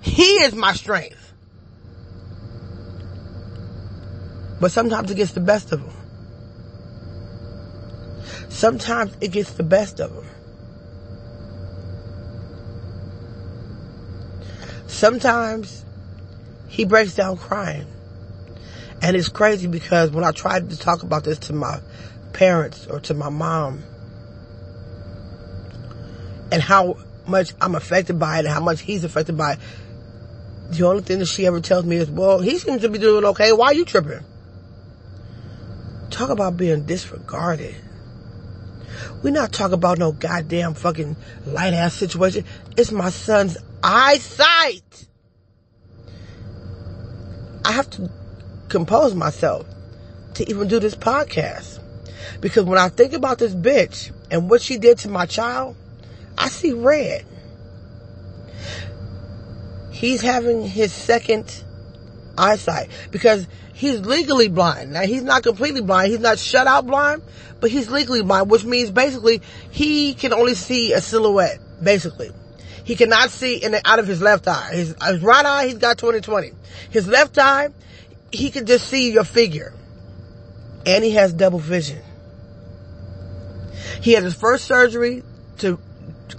He 0.00 0.42
is 0.44 0.54
my 0.54 0.74
strength. 0.74 1.34
But 4.60 4.70
sometimes 4.70 5.10
it 5.10 5.16
gets 5.16 5.32
the 5.32 5.40
best 5.40 5.72
of 5.72 5.80
him. 5.80 5.90
Sometimes 8.48 9.16
it 9.20 9.32
gets 9.32 9.52
the 9.54 9.64
best 9.64 9.98
of 9.98 10.14
them. 10.14 10.29
Sometimes 14.90 15.84
he 16.68 16.84
breaks 16.84 17.14
down 17.14 17.36
crying. 17.36 17.86
And 19.00 19.16
it's 19.16 19.28
crazy 19.28 19.66
because 19.66 20.10
when 20.10 20.24
I 20.24 20.32
tried 20.32 20.70
to 20.70 20.78
talk 20.78 21.02
about 21.02 21.24
this 21.24 21.38
to 21.38 21.52
my 21.52 21.80
parents 22.32 22.86
or 22.86 23.00
to 23.00 23.14
my 23.14 23.30
mom 23.30 23.82
and 26.52 26.60
how 26.60 26.98
much 27.26 27.54
I'm 27.60 27.74
affected 27.76 28.18
by 28.18 28.38
it 28.38 28.44
and 28.44 28.48
how 28.48 28.60
much 28.60 28.80
he's 28.82 29.04
affected 29.04 29.38
by 29.38 29.54
it, 29.54 29.58
the 30.70 30.86
only 30.86 31.02
thing 31.02 31.20
that 31.20 31.28
she 31.28 31.46
ever 31.46 31.60
tells 31.60 31.84
me 31.84 31.96
is, 31.96 32.10
well, 32.10 32.40
he 32.40 32.58
seems 32.58 32.82
to 32.82 32.88
be 32.88 32.98
doing 32.98 33.24
okay. 33.26 33.52
Why 33.52 33.66
are 33.66 33.74
you 33.74 33.84
tripping? 33.84 34.24
Talk 36.10 36.30
about 36.30 36.56
being 36.56 36.84
disregarded. 36.84 37.76
We're 39.22 39.30
not 39.30 39.52
talking 39.52 39.74
about 39.74 39.98
no 39.98 40.12
goddamn 40.12 40.74
fucking 40.74 41.16
light 41.46 41.74
ass 41.74 41.94
situation. 41.94 42.44
It's 42.76 42.90
my 42.90 43.10
son's 43.10 43.56
eyesight. 43.82 45.08
I 47.64 47.72
have 47.72 47.90
to 47.90 48.10
compose 48.68 49.14
myself 49.14 49.66
to 50.34 50.48
even 50.48 50.68
do 50.68 50.78
this 50.80 50.94
podcast. 50.94 51.78
Because 52.40 52.64
when 52.64 52.78
I 52.78 52.88
think 52.88 53.12
about 53.12 53.38
this 53.38 53.54
bitch 53.54 54.12
and 54.30 54.48
what 54.48 54.62
she 54.62 54.78
did 54.78 54.98
to 54.98 55.08
my 55.08 55.26
child, 55.26 55.76
I 56.38 56.48
see 56.48 56.72
red. 56.72 57.26
He's 59.90 60.22
having 60.22 60.66
his 60.66 60.92
second 60.92 61.62
eyesight 62.38 62.88
because 63.10 63.46
he's 63.74 64.00
legally 64.00 64.48
blind. 64.48 64.92
Now 64.92 65.02
he's 65.02 65.22
not 65.22 65.42
completely 65.42 65.82
blind. 65.82 66.10
He's 66.10 66.20
not 66.20 66.38
shut 66.38 66.66
out 66.66 66.86
blind, 66.86 67.22
but 67.60 67.70
he's 67.70 67.90
legally 67.90 68.22
blind, 68.22 68.50
which 68.50 68.64
means 68.64 68.90
basically 68.90 69.42
he 69.70 70.14
can 70.14 70.32
only 70.32 70.54
see 70.54 70.92
a 70.92 71.00
silhouette, 71.00 71.58
basically. 71.82 72.30
He 72.84 72.96
cannot 72.96 73.30
see 73.30 73.56
in 73.56 73.72
the, 73.72 73.82
out 73.84 73.98
of 73.98 74.06
his 74.06 74.20
left 74.20 74.48
eye. 74.48 74.70
His, 74.72 74.94
his 75.02 75.20
right 75.22 75.44
eye, 75.44 75.66
he's 75.66 75.78
got 75.78 75.98
20/20. 75.98 76.54
His 76.90 77.06
left 77.06 77.38
eye, 77.38 77.68
he 78.32 78.50
can 78.50 78.66
just 78.66 78.88
see 78.88 79.12
your 79.12 79.24
figure. 79.24 79.72
And 80.86 81.04
he 81.04 81.12
has 81.12 81.32
double 81.32 81.58
vision. 81.58 82.00
He 84.00 84.12
had 84.12 84.22
his 84.22 84.34
first 84.34 84.64
surgery 84.64 85.22
to, 85.58 85.78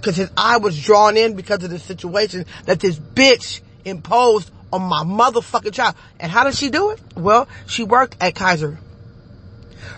cause 0.02 0.16
his 0.16 0.30
eye 0.36 0.56
was 0.56 0.80
drawn 0.80 1.16
in 1.16 1.34
because 1.36 1.62
of 1.62 1.70
the 1.70 1.78
situation 1.78 2.46
that 2.64 2.80
this 2.80 2.98
bitch 2.98 3.60
imposed 3.84 4.50
on 4.72 4.82
my 4.82 5.04
motherfucking 5.04 5.72
child. 5.72 5.94
And 6.18 6.32
how 6.32 6.44
did 6.44 6.56
she 6.56 6.70
do 6.70 6.90
it? 6.90 7.00
Well, 7.14 7.48
she 7.66 7.84
worked 7.84 8.16
at 8.20 8.34
Kaiser. 8.34 8.78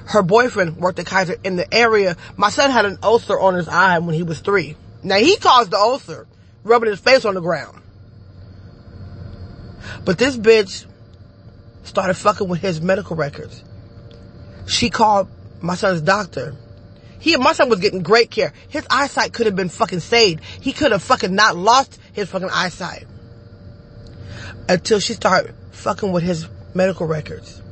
Her 0.06 0.22
boyfriend 0.22 0.76
worked 0.76 0.98
at 0.98 1.06
Kaiser 1.06 1.36
in 1.42 1.56
the 1.56 1.72
area. 1.72 2.16
My 2.36 2.50
son 2.50 2.70
had 2.70 2.84
an 2.84 2.98
ulcer 3.02 3.38
on 3.38 3.54
his 3.54 3.68
eye 3.68 3.98
when 4.00 4.14
he 4.14 4.22
was 4.22 4.40
three. 4.40 4.76
Now 5.02 5.16
he 5.16 5.36
caused 5.36 5.70
the 5.70 5.78
ulcer, 5.78 6.26
rubbing 6.64 6.90
his 6.90 6.98
face 6.98 7.24
on 7.24 7.34
the 7.34 7.40
ground. 7.40 7.80
But 10.04 10.18
this 10.18 10.36
bitch 10.36 10.86
started 11.84 12.14
fucking 12.14 12.48
with 12.48 12.60
his 12.60 12.80
medical 12.80 13.16
records. 13.16 13.62
She 14.66 14.90
called 14.90 15.28
my 15.60 15.74
son's 15.74 16.00
doctor. 16.00 16.56
He, 17.20 17.36
my 17.36 17.52
son 17.52 17.68
was 17.68 17.80
getting 17.80 18.02
great 18.02 18.30
care. 18.30 18.52
His 18.68 18.86
eyesight 18.90 19.32
could 19.32 19.46
have 19.46 19.56
been 19.56 19.68
fucking 19.68 20.00
saved. 20.00 20.42
He 20.42 20.72
could 20.72 20.92
have 20.92 21.02
fucking 21.02 21.34
not 21.34 21.56
lost 21.56 21.98
his 22.12 22.28
fucking 22.28 22.50
eyesight 22.50 23.06
until 24.68 24.98
she 24.98 25.14
started 25.14 25.54
fucking 25.70 26.12
with 26.12 26.22
his 26.22 26.48
medical 26.74 27.06
records. 27.06 27.62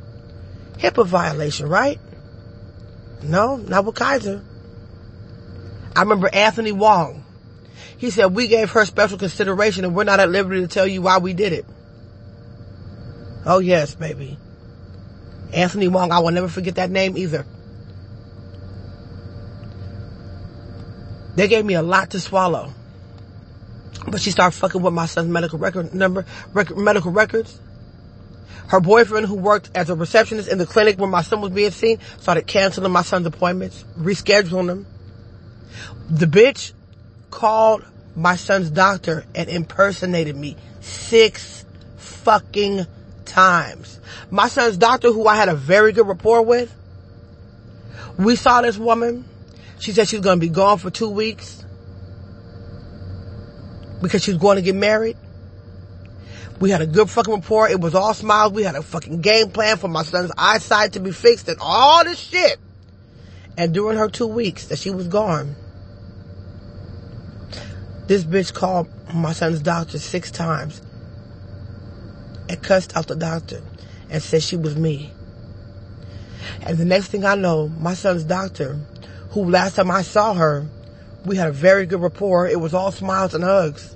HIPAA 0.77 1.05
violation, 1.05 1.67
right? 1.67 1.99
No, 3.21 3.57
not 3.57 3.85
with 3.85 3.95
Kaiser. 3.95 4.43
I 5.95 6.01
remember 6.01 6.29
Anthony 6.33 6.71
Wong. 6.71 7.22
He 8.03 8.09
said, 8.09 8.35
we 8.35 8.49
gave 8.49 8.69
her 8.71 8.83
special 8.83 9.17
consideration 9.17 9.85
and 9.85 9.95
we're 9.95 10.03
not 10.03 10.19
at 10.19 10.29
liberty 10.29 10.59
to 10.59 10.67
tell 10.67 10.85
you 10.85 11.01
why 11.01 11.19
we 11.19 11.31
did 11.31 11.53
it. 11.53 11.65
Oh 13.45 13.59
yes, 13.59 13.95
baby. 13.95 14.37
Anthony 15.53 15.87
Wong, 15.87 16.11
I 16.11 16.19
will 16.19 16.31
never 16.31 16.49
forget 16.49 16.75
that 16.75 16.91
name 16.91 17.17
either. 17.17 17.45
They 21.35 21.47
gave 21.47 21.63
me 21.63 21.75
a 21.75 21.81
lot 21.81 22.09
to 22.09 22.19
swallow. 22.19 22.73
But 24.05 24.19
she 24.19 24.31
started 24.31 24.57
fucking 24.57 24.81
with 24.81 24.93
my 24.93 25.05
son's 25.05 25.29
medical 25.29 25.57
record 25.57 25.93
number, 25.93 26.25
rec- 26.51 26.75
medical 26.75 27.11
records. 27.11 27.57
Her 28.67 28.81
boyfriend, 28.81 29.27
who 29.27 29.35
worked 29.35 29.69
as 29.75 29.89
a 29.89 29.95
receptionist 29.95 30.49
in 30.49 30.57
the 30.57 30.65
clinic 30.65 30.99
where 30.99 31.09
my 31.09 31.21
son 31.21 31.39
was 31.39 31.51
being 31.51 31.71
seen, 31.71 31.99
started 32.19 32.47
canceling 32.47 32.91
my 32.91 33.03
son's 33.03 33.27
appointments, 33.27 33.85
rescheduling 33.97 34.67
them. 34.67 34.87
The 36.09 36.25
bitch 36.25 36.73
called 37.29 37.85
my 38.15 38.35
son's 38.35 38.69
doctor 38.69 39.25
and 39.33 39.49
impersonated 39.49 40.35
me 40.35 40.55
six 40.81 41.65
fucking 41.97 42.85
times. 43.25 43.99
My 44.29 44.47
son's 44.47 44.77
doctor, 44.77 45.11
who 45.11 45.27
I 45.27 45.35
had 45.35 45.49
a 45.49 45.55
very 45.55 45.91
good 45.91 46.07
rapport 46.07 46.41
with, 46.41 46.73
we 48.17 48.35
saw 48.35 48.61
this 48.61 48.77
woman. 48.77 49.25
She 49.79 49.91
said 49.91 50.07
she 50.07 50.17
was 50.17 50.23
going 50.23 50.39
to 50.39 50.45
be 50.45 50.53
gone 50.53 50.77
for 50.77 50.89
two 50.89 51.09
weeks 51.09 51.65
because 54.01 54.23
she 54.23 54.31
was 54.31 54.39
going 54.39 54.57
to 54.57 54.61
get 54.61 54.75
married. 54.75 55.17
We 56.59 56.69
had 56.69 56.81
a 56.81 56.87
good 56.87 57.09
fucking 57.09 57.33
rapport. 57.33 57.69
It 57.69 57.81
was 57.81 57.95
all 57.95 58.13
smiles. 58.13 58.53
We 58.53 58.63
had 58.63 58.75
a 58.75 58.83
fucking 58.83 59.21
game 59.21 59.49
plan 59.49 59.77
for 59.77 59.87
my 59.87 60.03
son's 60.03 60.31
eyesight 60.37 60.93
to 60.93 60.99
be 60.99 61.11
fixed 61.11 61.49
and 61.49 61.57
all 61.59 62.03
this 62.03 62.19
shit. 62.19 62.57
And 63.57 63.73
during 63.73 63.97
her 63.97 64.09
two 64.09 64.27
weeks 64.27 64.67
that 64.67 64.79
she 64.79 64.89
was 64.89 65.07
gone, 65.07 65.55
this 68.07 68.23
bitch 68.23 68.53
called 68.53 68.87
my 69.13 69.33
son's 69.33 69.61
doctor 69.61 69.99
six 69.99 70.31
times 70.31 70.81
and 72.49 72.61
cussed 72.61 72.95
out 72.97 73.07
the 73.07 73.15
doctor 73.15 73.61
and 74.09 74.21
said 74.21 74.43
she 74.43 74.57
was 74.57 74.75
me. 74.75 75.11
And 76.61 76.77
the 76.77 76.85
next 76.85 77.07
thing 77.07 77.25
I 77.25 77.35
know, 77.35 77.69
my 77.69 77.93
son's 77.93 78.23
doctor, 78.23 78.79
who 79.31 79.49
last 79.49 79.75
time 79.75 79.89
I 79.89 80.01
saw 80.01 80.33
her 80.33 80.67
we 81.25 81.37
had 81.37 81.47
a 81.47 81.53
very 81.53 81.85
good 81.85 82.01
rapport. 82.01 82.47
It 82.47 82.59
was 82.59 82.73
all 82.73 82.91
smiles 82.91 83.33
and 83.33 83.43
hugs. 83.43 83.95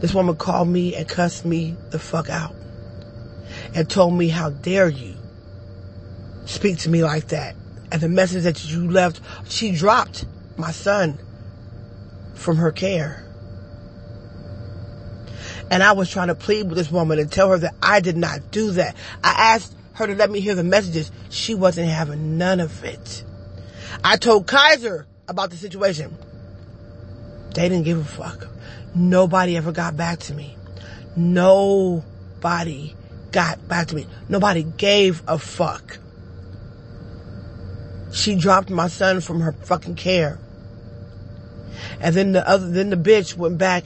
This 0.00 0.14
woman 0.14 0.36
called 0.36 0.68
me 0.68 0.94
and 0.94 1.08
cussed 1.08 1.44
me 1.44 1.76
the 1.90 1.98
fuck 1.98 2.30
out 2.30 2.54
and 3.74 3.88
told 3.88 4.14
me, 4.14 4.28
how 4.28 4.50
dare 4.50 4.88
you 4.88 5.14
speak 6.46 6.78
to 6.78 6.88
me 6.88 7.02
like 7.02 7.28
that? 7.28 7.56
And 7.92 8.00
the 8.00 8.08
message 8.08 8.44
that 8.44 8.64
you 8.64 8.88
left, 8.88 9.20
she 9.46 9.72
dropped 9.72 10.24
my 10.56 10.70
son 10.70 11.18
from 12.40 12.56
her 12.56 12.72
care. 12.72 13.24
And 15.70 15.82
I 15.82 15.92
was 15.92 16.10
trying 16.10 16.28
to 16.28 16.34
plead 16.34 16.64
with 16.64 16.76
this 16.76 16.90
woman 16.90 17.18
and 17.18 17.30
tell 17.30 17.50
her 17.50 17.58
that 17.58 17.74
I 17.80 18.00
did 18.00 18.16
not 18.16 18.50
do 18.50 18.72
that. 18.72 18.96
I 19.22 19.54
asked 19.54 19.76
her 19.92 20.06
to 20.06 20.14
let 20.14 20.30
me 20.30 20.40
hear 20.40 20.54
the 20.54 20.64
messages. 20.64 21.12
She 21.28 21.54
wasn't 21.54 21.88
having 21.88 22.38
none 22.38 22.58
of 22.58 22.82
it. 22.82 23.24
I 24.02 24.16
told 24.16 24.46
Kaiser 24.46 25.06
about 25.28 25.50
the 25.50 25.56
situation. 25.56 26.16
They 27.54 27.68
didn't 27.68 27.84
give 27.84 27.98
a 27.98 28.04
fuck. 28.04 28.48
Nobody 28.94 29.56
ever 29.56 29.70
got 29.70 29.96
back 29.96 30.18
to 30.20 30.34
me. 30.34 30.56
Nobody 31.16 32.96
got 33.30 33.68
back 33.68 33.88
to 33.88 33.94
me. 33.94 34.06
Nobody 34.28 34.62
gave 34.62 35.22
a 35.28 35.38
fuck. 35.38 35.98
She 38.12 38.34
dropped 38.34 38.70
my 38.70 38.88
son 38.88 39.20
from 39.20 39.40
her 39.40 39.52
fucking 39.52 39.94
care. 39.94 40.40
And 42.00 42.14
then 42.14 42.32
the 42.32 42.46
other, 42.48 42.68
then 42.68 42.90
the 42.90 42.96
bitch 42.96 43.36
went 43.36 43.58
back 43.58 43.84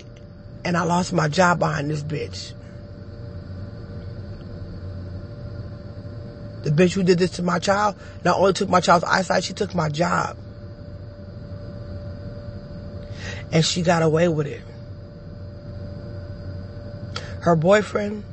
and 0.65 0.77
I 0.77 0.83
lost 0.85 1.13
my 1.13 1.29
job 1.29 1.59
behind 1.59 1.91
this 1.91 2.03
bitch. 2.03 2.53
The 6.63 6.71
bitch 6.71 6.93
who 6.95 7.03
did 7.03 7.19
this 7.19 7.33
to 7.33 7.43
my 7.43 7.59
child 7.59 7.97
not 8.25 8.39
only 8.39 8.53
took 8.53 8.69
my 8.69 8.81
child's 8.81 9.05
eyesight, 9.05 9.45
she 9.45 9.53
took 9.53 9.75
my 9.75 9.89
job. 9.89 10.37
And 13.53 13.65
she 13.65 13.83
got 13.83 14.03
away 14.03 14.29
with 14.29 14.47
it. 14.47 14.63
Her 17.41 17.57
boyfriend 17.57 18.25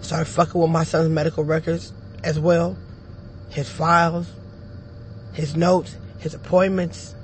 started 0.00 0.26
fucking 0.26 0.60
with 0.60 0.70
my 0.70 0.84
son's 0.84 1.10
medical 1.10 1.44
records 1.44 1.92
as 2.24 2.40
well. 2.40 2.76
His 3.50 3.68
files, 3.68 4.26
his 5.32 5.54
notes, 5.54 5.96
his 6.18 6.34
appointments. 6.34 7.15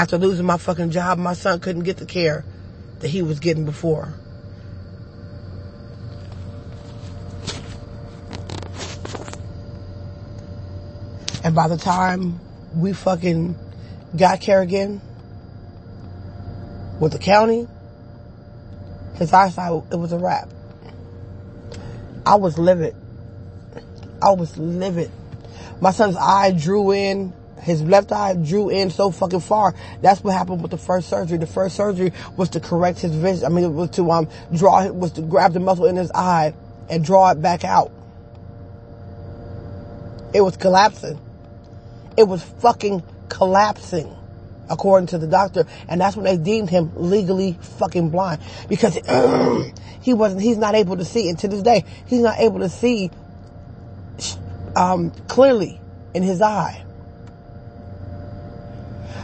After 0.00 0.16
losing 0.16 0.46
my 0.46 0.56
fucking 0.56 0.92
job, 0.92 1.18
my 1.18 1.34
son 1.34 1.60
couldn't 1.60 1.82
get 1.82 1.98
the 1.98 2.06
care 2.06 2.42
that 3.00 3.08
he 3.08 3.20
was 3.20 3.38
getting 3.38 3.66
before. 3.66 4.14
And 11.44 11.54
by 11.54 11.68
the 11.68 11.76
time 11.76 12.40
we 12.74 12.94
fucking 12.94 13.58
got 14.16 14.40
care 14.40 14.62
again 14.62 15.02
with 16.98 17.12
the 17.12 17.18
county, 17.18 17.68
his 19.16 19.34
eyesight, 19.34 19.82
it 19.92 19.96
was 19.96 20.12
a 20.12 20.18
wrap. 20.18 20.48
I 22.24 22.36
was 22.36 22.56
livid. 22.56 22.96
I 24.22 24.30
was 24.30 24.56
livid. 24.56 25.10
My 25.78 25.90
son's 25.90 26.16
eye 26.16 26.52
drew 26.52 26.90
in, 26.90 27.34
his 27.62 27.82
left 27.82 28.12
eye 28.12 28.34
drew 28.34 28.70
in 28.70 28.90
so 28.90 29.10
fucking 29.10 29.40
far. 29.40 29.74
That's 30.00 30.22
what 30.22 30.32
happened 30.32 30.62
with 30.62 30.70
the 30.70 30.78
first 30.78 31.08
surgery. 31.08 31.38
The 31.38 31.46
first 31.46 31.76
surgery 31.76 32.12
was 32.36 32.50
to 32.50 32.60
correct 32.60 33.00
his 33.00 33.14
vision. 33.14 33.44
I 33.44 33.48
mean, 33.48 33.64
it 33.64 33.68
was 33.68 33.90
to 33.90 34.10
um 34.10 34.28
draw, 34.54 34.82
it 34.82 34.94
was 34.94 35.12
to 35.12 35.22
grab 35.22 35.52
the 35.52 35.60
muscle 35.60 35.86
in 35.86 35.96
his 35.96 36.10
eye 36.12 36.54
and 36.88 37.04
draw 37.04 37.30
it 37.30 37.40
back 37.40 37.64
out. 37.64 37.92
It 40.32 40.40
was 40.42 40.56
collapsing. 40.56 41.18
It 42.16 42.24
was 42.24 42.42
fucking 42.42 43.02
collapsing, 43.28 44.14
according 44.68 45.08
to 45.08 45.18
the 45.18 45.26
doctor. 45.26 45.64
And 45.88 46.00
that's 46.00 46.16
when 46.16 46.24
they 46.24 46.36
deemed 46.36 46.70
him 46.70 46.92
legally 46.94 47.58
fucking 47.78 48.10
blind. 48.10 48.40
Because 48.68 48.94
he 50.02 50.14
wasn't, 50.14 50.42
he's 50.42 50.58
not 50.58 50.74
able 50.74 50.96
to 50.96 51.04
see. 51.04 51.28
And 51.28 51.38
to 51.40 51.48
this 51.48 51.62
day, 51.62 51.84
he's 52.06 52.20
not 52.20 52.38
able 52.38 52.60
to 52.60 52.68
see 52.68 53.10
um, 54.76 55.10
clearly 55.28 55.80
in 56.14 56.22
his 56.22 56.42
eye. 56.42 56.84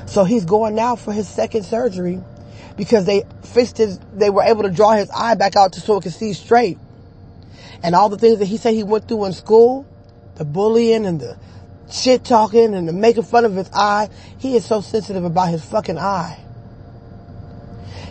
So 0.07 0.25
he's 0.25 0.45
going 0.45 0.75
now 0.75 0.97
for 0.97 1.13
his 1.13 1.29
second 1.29 1.65
surgery 1.65 2.21
because 2.77 3.07
they 3.07 3.25
fixed 3.43 3.79
his, 3.79 3.99
they 4.15 4.31
were 4.31 4.43
able 4.43 4.63
to 4.63 4.71
draw 4.71 4.93
his 4.93 5.11
eye 5.11 5.35
back 5.35 5.57
out 5.57 5.73
to 5.75 5.81
so 5.81 5.97
it 5.97 6.03
could 6.03 6.13
see 6.13 6.33
straight. 6.33 6.79
And 7.83 7.95
all 7.95 8.09
the 8.09 8.19
things 8.19 8.39
that 8.39 8.47
he 8.47 8.57
said 8.57 8.75
he 8.75 8.85
went 8.85 9.09
through 9.09 9.25
in 9.27 9.33
school, 9.33 9.87
the 10.37 10.45
bullying 10.45 11.07
and 11.07 11.21
the 11.21 11.39
shit 11.91 12.25
talking 12.25 12.75
and 12.75 12.89
the 12.89 12.93
making 12.93 13.23
fun 13.25 13.45
of 13.45 13.55
his 13.55 13.71
eye. 13.73 14.09
He 14.39 14.57
is 14.57 14.65
so 14.65 14.81
sensitive 14.81 15.25
about 15.25 15.49
his 15.49 15.65
fucking 15.65 15.99
eye. 15.99 16.43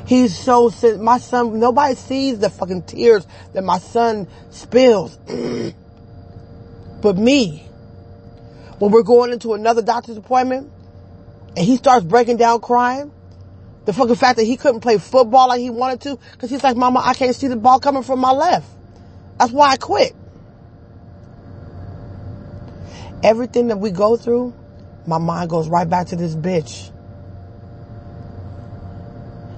He's 0.05 0.37
so 0.37 0.71
my 0.99 1.17
son. 1.17 1.59
Nobody 1.59 1.95
sees 1.95 2.39
the 2.39 2.49
fucking 2.49 2.83
tears 2.83 3.25
that 3.53 3.63
my 3.63 3.79
son 3.79 4.27
spills, 4.51 5.17
but 7.01 7.17
me. 7.17 7.63
When 8.77 8.91
we're 8.91 9.03
going 9.03 9.31
into 9.31 9.53
another 9.53 9.81
doctor's 9.81 10.17
appointment, 10.17 10.71
and 11.55 11.65
he 11.65 11.77
starts 11.77 12.05
breaking 12.05 12.37
down 12.37 12.61
crying, 12.61 13.11
the 13.85 13.93
fucking 13.93 14.15
fact 14.15 14.37
that 14.37 14.43
he 14.43 14.57
couldn't 14.57 14.81
play 14.81 14.97
football 14.97 15.47
like 15.47 15.59
he 15.59 15.69
wanted 15.69 16.01
to, 16.01 16.19
because 16.31 16.49
he's 16.49 16.63
like, 16.63 16.75
"Mama, 16.75 17.01
I 17.03 17.13
can't 17.13 17.35
see 17.35 17.47
the 17.47 17.55
ball 17.55 17.79
coming 17.79 18.03
from 18.03 18.19
my 18.19 18.31
left." 18.31 18.67
That's 19.37 19.51
why 19.51 19.69
I 19.69 19.77
quit. 19.77 20.15
Everything 23.23 23.67
that 23.67 23.77
we 23.77 23.91
go 23.91 24.17
through, 24.17 24.53
my 25.07 25.17
mind 25.17 25.49
goes 25.49 25.67
right 25.67 25.89
back 25.89 26.07
to 26.07 26.15
this 26.15 26.35
bitch. 26.35 26.91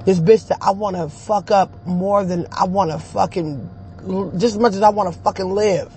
This 0.06 0.20
bitch 0.20 0.48
that 0.48 0.60
I 0.62 0.72
want 0.72 0.96
to 0.96 1.10
fuck 1.10 1.52
up 1.52 1.86
more 1.86 2.24
than 2.24 2.48
I 2.52 2.66
want 2.66 2.92
to 2.92 3.00
fucking, 3.00 3.70
just 4.38 4.56
as 4.56 4.58
much 4.58 4.74
as 4.74 4.82
I 4.82 4.90
want 4.90 5.14
to 5.14 5.20
fucking 5.22 5.50
live. 5.50 5.92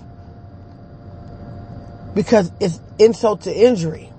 Because 2.13 2.51
it's 2.59 2.81
insult 2.99 3.41
to 3.43 3.53
injury. 3.55 4.10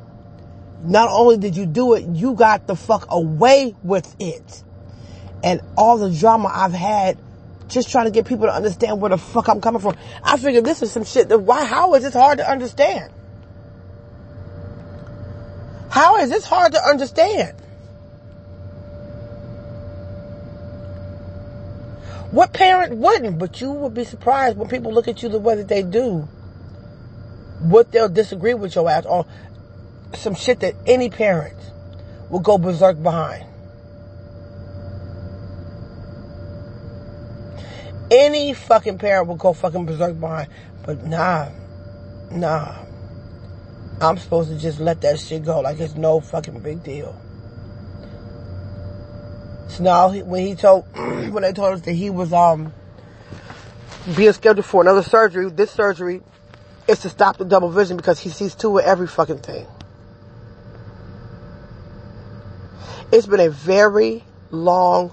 Not 0.83 1.11
only 1.11 1.37
did 1.37 1.57
you 1.57 1.67
do 1.67 1.95
it, 1.95 2.05
you 2.05 2.35
got 2.35 2.67
the 2.67 2.75
fuck 2.75 3.07
away 3.09 3.75
with 3.83 4.15
it. 4.19 4.65
And 5.45 5.61
all 5.77 5.99
the 5.99 6.11
drama 6.11 6.51
I've 6.53 6.73
had 6.73 7.19
just 7.69 7.91
trying 7.91 8.05
to 8.05 8.11
get 8.11 8.27
people 8.27 8.47
to 8.47 8.53
understand 8.53 9.01
where 9.01 9.11
the 9.11 9.19
fuck 9.19 9.49
I'm 9.49 9.61
coming 9.61 9.81
from. 9.81 9.97
I 10.23 10.37
figured 10.37 10.65
this 10.65 10.83
is 10.83 10.93
some 10.93 11.05
shit 11.05 11.29
that 11.29 11.39
why 11.39 11.65
how 11.65 11.95
is 11.95 12.03
this 12.03 12.15
hard 12.15 12.39
to 12.39 12.51
understand? 12.51 13.13
How 15.91 16.19
is 16.19 16.31
this 16.31 16.45
hard 16.45 16.73
to 16.73 16.83
understand? 16.83 17.57
What 22.31 22.55
parent 22.55 22.97
wouldn't? 22.97 23.39
But 23.39 23.61
you 23.61 23.71
would 23.71 23.93
be 23.93 24.05
surprised 24.05 24.57
when 24.57 24.69
people 24.69 24.93
look 24.93 25.07
at 25.07 25.23
you 25.23 25.29
the 25.29 25.39
way 25.39 25.55
that 25.57 25.69
they 25.69 25.83
do. 25.83 26.29
What 27.61 27.93
they'll 27.93 28.09
disagree 28.09 28.55
with 28.55 28.75
your 28.75 28.89
ass 28.89 29.05
on 29.05 29.27
some 30.15 30.35
shit 30.35 30.61
that 30.61 30.75
any 30.87 31.11
parent 31.11 31.57
will 32.31 32.41
go 32.41 32.59
berserk 32.59 33.03
behind. 33.03 33.47
Any 38.11 38.53
fucking 38.53 38.99
parent 38.99 39.27
will 39.29 39.37
go 39.37 39.53
fucking 39.53 39.87
berserk 39.87 40.19
behind. 40.21 40.49
But 40.85 41.05
nah, 41.05 41.49
nah. 42.31 42.85
I'm 44.01 44.19
supposed 44.19 44.51
to 44.51 44.59
just 44.59 44.81
let 44.81 45.01
that 45.03 45.21
shit 45.21 45.45
go 45.45 45.61
like 45.61 45.79
it's 45.79 45.95
no 45.95 46.21
fucking 46.21 46.61
big 46.61 46.83
deal. 46.83 47.19
So 49.69 49.85
now 49.85 50.13
when 50.13 50.47
he 50.47 50.55
told, 50.55 50.85
when 50.95 51.43
they 51.43 51.53
told 51.53 51.75
us 51.75 51.81
that 51.83 51.93
he 51.93 52.11
was, 52.11 52.33
um, 52.33 52.73
being 54.17 54.33
scheduled 54.33 54.67
for 54.67 54.83
another 54.83 55.03
surgery, 55.03 55.49
this 55.49 55.71
surgery 55.71 56.21
is 56.89 56.99
to 57.01 57.09
stop 57.09 57.37
the 57.37 57.45
double 57.45 57.71
vision 57.71 57.97
because 57.97 58.19
he 58.19 58.29
sees 58.29 58.55
two 58.55 58.79
of 58.79 58.85
every 58.85 59.07
fucking 59.07 59.39
thing. 59.39 59.67
It's 63.13 63.27
been 63.27 63.41
a 63.41 63.51
very 63.51 64.25
long, 64.51 65.13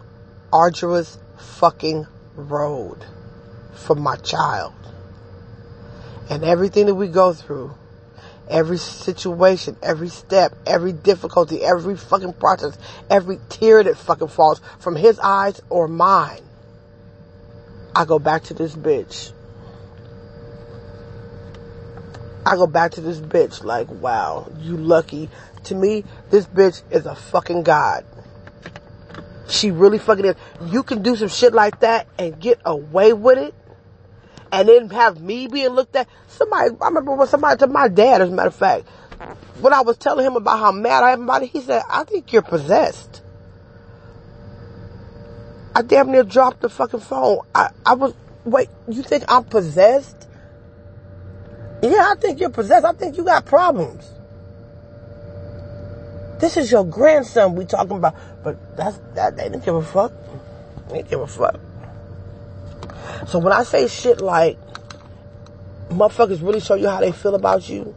arduous 0.54 1.20
fucking 1.38 2.08
road 2.36 3.06
for 3.74 3.96
my 3.96 4.16
child. 4.16 4.74
And 6.30 6.44
everything 6.44 6.86
that 6.86 6.96
we 6.96 7.10
go 7.10 7.34
through 7.34 7.76
every 8.50 8.78
situation, 8.78 9.78
every 9.82 10.10
step, 10.10 10.56
every 10.66 10.92
difficulty, 10.92 11.64
every 11.64 11.96
fucking 11.96 12.34
process, 12.34 12.78
every 13.10 13.40
tear 13.50 13.84
that 13.84 13.98
fucking 13.98 14.28
falls 14.28 14.62
from 14.80 14.96
his 14.96 15.20
eyes 15.20 15.62
or 15.70 15.88
mine. 15.88 16.42
I 17.96 18.06
go 18.06 18.20
back 18.20 18.44
to 18.44 18.54
this 18.54 18.76
bitch. 18.76 19.34
I 22.46 22.56
go 22.56 22.66
back 22.66 22.94
to 22.94 23.02
this 23.02 23.20
bitch 23.20 23.64
like, 23.64 23.90
wow, 23.90 24.52
you 24.60 24.78
lucky. 24.78 25.30
To 25.65 25.76
me, 25.76 26.04
this 26.30 26.45
bitch 26.45 26.82
is 26.91 27.06
a 27.06 27.15
fucking 27.15 27.63
god. 27.63 28.06
She 29.48 29.72
really 29.72 29.98
fucking 29.98 30.26
is. 30.26 30.36
You 30.67 30.84
can 30.84 31.02
do 31.02 31.15
some 31.15 31.28
shit 31.28 31.54
like 31.54 31.80
that 31.82 32.08
and 32.17 32.39
get 32.39 32.60
away 32.65 33.13
with 33.13 33.38
it 33.38 33.54
and 34.52 34.67
then 34.67 34.89
have 34.89 35.22
me 35.22 35.48
being 35.48 35.69
looked 35.69 35.95
at. 35.95 36.08
Somebody, 36.28 36.76
I 36.82 36.88
remember 36.88 37.13
when 37.13 37.28
somebody 37.28 37.58
to 37.60 37.67
my 37.67 37.88
dad, 37.88 38.22
as 38.22 38.30
a 38.30 38.32
matter 38.32 38.48
of 38.48 38.56
fact, 38.56 38.88
when 39.60 39.74
I 39.74 39.82
was 39.82 39.98
telling 39.98 40.26
him 40.26 40.36
about 40.36 40.60
how 40.60 40.72
mad 40.72 41.04
I 41.04 41.12
am 41.12 41.24
about 41.24 41.43
it, 41.43 41.48
he 41.48 41.62
said, 41.62 41.84
I 41.89 42.04
think 42.04 42.32
you're 42.32 42.41
possessed. 42.41 43.22
I 45.76 45.82
damn 45.82 46.12
near 46.12 46.24
dropped 46.24 46.62
the 46.62 46.69
fucking 46.69 47.02
phone. 47.02 47.39
I, 47.54 47.69
I 47.86 47.93
was, 47.93 48.13
wait, 48.43 48.69
you 48.88 49.04
think 49.04 49.24
I'm 49.28 49.43
possessed? 49.43 50.28
Yeah, 51.82 52.12
I 52.12 52.15
think 52.19 52.39
you're 52.39 52.50
possessed. 52.50 52.86
I 52.86 52.93
think 52.93 53.17
you 53.17 53.24
got 53.24 53.45
problems. 53.45 54.12
This 56.39 56.56
is 56.58 56.71
your 56.71 56.86
grandson 56.86 57.56
we 57.56 57.65
talking 57.65 57.97
about. 57.97 58.15
But 58.43 58.78
that's, 58.78 58.97
that, 59.15 59.36
they 59.36 59.43
didn't 59.43 59.65
give 59.65 59.75
a 59.75 59.84
fuck. 59.84 60.13
They 60.88 60.97
didn't 60.97 61.10
give 61.10 61.19
a 61.19 61.28
fuck. 61.28 61.60
So 63.28 63.39
when 63.39 63.54
I 63.54 63.63
say 63.63 63.88
shit 63.88 64.21
like, 64.21 64.58
motherfuckers 65.89 66.41
really 66.41 66.60
show 66.62 66.75
you 66.75 66.88
how 66.88 67.02
they 67.02 67.12
feel 67.12 67.36
about 67.36 67.67
you, 67.67 67.93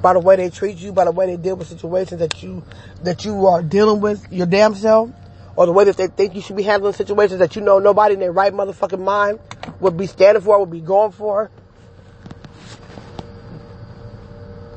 by 0.00 0.12
the 0.12 0.20
way 0.20 0.36
they 0.36 0.48
treat 0.48 0.78
you, 0.78 0.92
by 0.92 1.04
the 1.04 1.10
way 1.10 1.26
they 1.26 1.36
deal 1.36 1.56
with 1.56 1.68
situations 1.68 2.20
that 2.20 2.42
you 2.42 2.62
that 3.02 3.24
you 3.24 3.46
are 3.46 3.62
dealing 3.62 4.00
with 4.00 4.24
your 4.32 4.46
damn 4.46 4.74
self, 4.74 5.10
or 5.56 5.66
the 5.66 5.72
way 5.72 5.84
that 5.84 5.96
they 5.96 6.06
think 6.06 6.34
you 6.34 6.40
should 6.40 6.56
be 6.56 6.62
handling 6.62 6.92
situations 6.92 7.40
that 7.40 7.56
you 7.56 7.62
know 7.62 7.78
nobody 7.78 8.14
in 8.14 8.20
their 8.20 8.32
right 8.32 8.52
motherfucking 8.52 9.02
mind 9.02 9.40
would 9.80 9.96
be 9.96 10.06
standing 10.06 10.42
for, 10.42 10.58
would 10.58 10.70
be 10.70 10.80
going 10.80 11.12
for. 11.12 11.50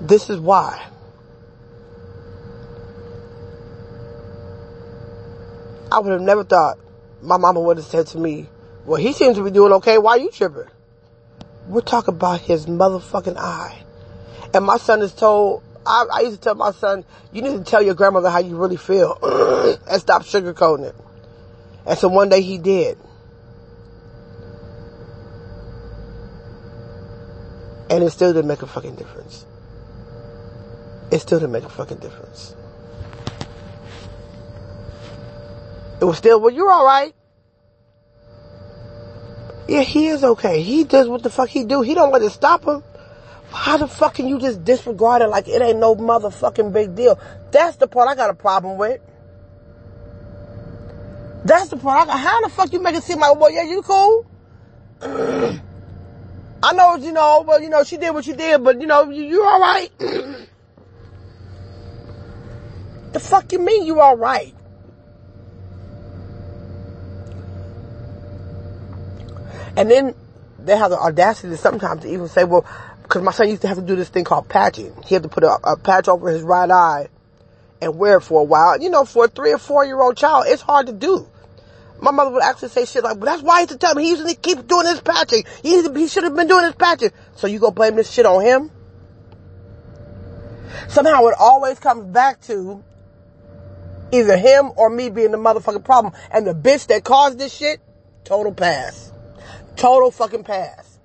This 0.02 0.30
is 0.30 0.40
why. 0.40 0.91
I 5.92 6.00
would 6.00 6.12
have 6.12 6.22
never 6.22 6.44
thought 6.44 6.80
my 7.22 7.38
mama 7.38 7.60
would 7.60 7.78
have 7.78 7.86
said 7.86 8.08
to 8.08 8.18
me, 8.18 8.48
well, 8.86 9.00
he 9.00 9.14
seems 9.14 9.36
to 9.36 9.44
be 9.44 9.52
doing 9.52 9.74
okay. 9.74 9.98
Why 9.98 10.12
are 10.12 10.20
you 10.20 10.32
tripping? 10.32 10.70
We're 11.68 11.82
talking 11.82 12.16
about 12.16 12.42
his 12.42 12.66
motherfucking 12.66 13.38
eye. 13.38 13.84
And 14.54 14.66
my 14.66 14.78
son 14.78 15.02
is 15.02 15.14
told, 15.14 15.64
I, 15.86 16.06
I 16.12 16.20
used 16.22 16.36
to 16.36 16.42
tell 16.42 16.56
my 16.56 16.72
son, 16.72 17.06
you 17.32 17.42
need 17.42 17.58
to 17.58 17.64
tell 17.64 17.82
your 17.82 17.94
grandmother 17.94 18.30
how 18.30 18.40
you 18.40 18.56
really 18.58 18.78
feel 18.78 19.18
and 19.90 20.02
stop 20.02 20.24
sugarcoating 20.24 20.86
it. 20.86 20.96
And 21.86 21.98
so 21.98 22.08
one 22.08 22.30
day 22.30 22.42
he 22.42 22.58
did. 22.58 22.98
And 27.90 28.04
it 28.04 28.12
still 28.12 28.32
didn't 28.32 28.48
make 28.48 28.62
a 28.62 28.68
fucking 28.68 28.96
difference. 28.96 29.46
It 31.12 31.20
still 31.20 31.40
didn't 31.40 31.52
make 31.52 31.66
a 31.66 31.70
fucking 31.70 31.98
difference. 31.98 32.56
It 36.02 36.06
was 36.06 36.18
still, 36.18 36.42
well, 36.42 36.50
you're 36.50 36.72
alright. 36.72 37.14
Yeah, 39.68 39.82
he 39.82 40.08
is 40.08 40.24
okay. 40.24 40.64
He 40.64 40.84
does 40.84 41.08
what 41.08 41.22
the 41.22 41.30
fuck 41.30 41.48
he 41.48 41.64
do. 41.64 41.84
He 41.84 41.94
don't 41.94 42.12
let 42.12 42.24
it 42.24 42.32
stop 42.32 42.66
him. 42.66 42.84
How 43.52 43.78
the 43.78 43.88
fuck 43.88 44.16
can 44.16 44.28
you 44.28 44.40
just 44.40 44.66
disregard 44.66 45.22
it 45.22 45.28
like 45.28 45.48
it 45.48 45.62
ain't 45.62 45.78
no 45.78 45.96
motherfucking 45.96 46.74
big 46.74 46.96
deal? 46.96 47.20
That's 47.52 47.78
the 47.78 47.88
part 47.88 48.10
I 48.10 48.16
got 48.16 48.32
a 48.32 48.34
problem 48.34 48.80
with. 48.80 49.00
That's 51.46 51.70
the 51.70 51.78
part 51.78 52.02
I 52.02 52.06
got. 52.12 52.20
How 52.20 52.42
the 52.42 52.50
fuck 52.50 52.74
you 52.74 52.82
make 52.82 52.96
it 52.96 53.04
seem 53.04 53.20
like, 53.20 53.40
well, 53.40 53.52
yeah, 53.52 53.64
you 53.64 53.84
cool? 53.84 54.26
I 55.02 55.60
know, 56.74 56.96
you 56.96 57.12
know, 57.12 57.46
well, 57.48 57.62
you 57.62 57.70
know, 57.70 57.84
she 57.84 57.98
did 57.98 58.12
what 58.12 58.26
she 58.26 58.34
did, 58.34 58.64
but 58.64 58.82
you 58.82 58.88
know, 58.88 59.12
you, 59.12 59.24
you 59.24 59.46
alright? 59.46 59.92
the 60.00 60.48
fuck 63.20 63.52
you 63.52 63.60
mean 63.60 63.86
you 63.86 64.02
alright? 64.02 64.56
And 69.76 69.90
then 69.90 70.16
they 70.60 70.78
have 70.78 70.92
the 70.92 71.00
audacity 71.00 71.56
sometimes 71.56 72.04
to 72.04 72.12
even 72.12 72.28
say, 72.28 72.44
well, 72.44 72.66
because 73.04 73.22
my 73.24 73.32
son 73.32 73.50
used 73.50 73.62
to 73.64 73.68
have 73.68 73.78
to 73.78 73.84
do 73.84 73.96
this 73.96 74.10
thing 74.10 74.24
called 74.24 74.48
patching. 74.48 74.94
He 75.06 75.16
had 75.16 75.24
to 75.24 75.30
put 75.30 75.44
a, 75.44 75.58
a, 75.64 75.78
patch 75.78 76.08
over 76.08 76.30
his 76.30 76.44
right 76.44 76.70
eye 76.70 77.10
and 77.82 77.98
wear 77.98 78.18
it 78.18 78.22
for 78.22 78.42
a 78.42 78.44
while. 78.44 78.82
You 78.82 78.90
know, 78.90 79.06
for 79.06 79.26
a 79.26 79.28
three 79.28 79.52
or 79.52 79.58
four 79.58 79.86
year 79.86 80.00
old 80.02 80.18
child, 80.18 80.46
it's 80.48 80.62
hard 80.62 80.88
to 80.88 80.94
do. 80.94 81.28
My 82.00 82.12
mother 82.12 82.32
would 82.32 82.44
actually 82.44 82.70
say 82.70 82.86
shit 82.86 83.04
like, 83.04 83.18
well, 83.18 83.26
that's 83.26 83.44
why 83.44 83.58
he 83.58 83.62
used 83.62 83.72
to 83.72 83.78
tell 83.78 83.96
me 83.96 84.04
he 84.04 84.10
used 84.12 84.28
to 84.28 84.36
keep 84.36 84.66
doing 84.66 84.88
his 84.88 85.02
patching. 85.02 85.44
He, 85.62 85.82
he 85.82 86.08
should 86.08 86.24
have 86.24 86.36
been 86.36 86.48
doing 86.48 86.66
his 86.66 86.76
patching. 86.76 87.12
So 87.36 87.48
you 87.48 87.60
go 87.60 87.70
blame 87.70 87.96
this 87.96 88.10
shit 88.10 88.26
on 88.26 88.42
him? 88.44 88.72
Somehow 90.88 91.26
it 91.28 91.36
always 91.40 91.80
comes 91.80 92.06
back 92.06 92.42
to 92.44 92.84
either 94.12 94.38
him 94.38 94.72
or 94.76 94.90
me 94.90 95.10
being 95.10 95.32
the 95.32 95.38
motherfucking 95.38 95.84
problem. 95.84 96.14
And 96.32 96.48
the 96.48 96.54
bitch 96.54 96.88
that 96.88 97.04
caused 97.04 97.38
this 97.38 97.54
shit, 97.54 97.80
total 98.24 98.54
pass. 98.54 99.11
Total 99.76 100.12
fucking 100.12 100.44
pass. 100.44 101.00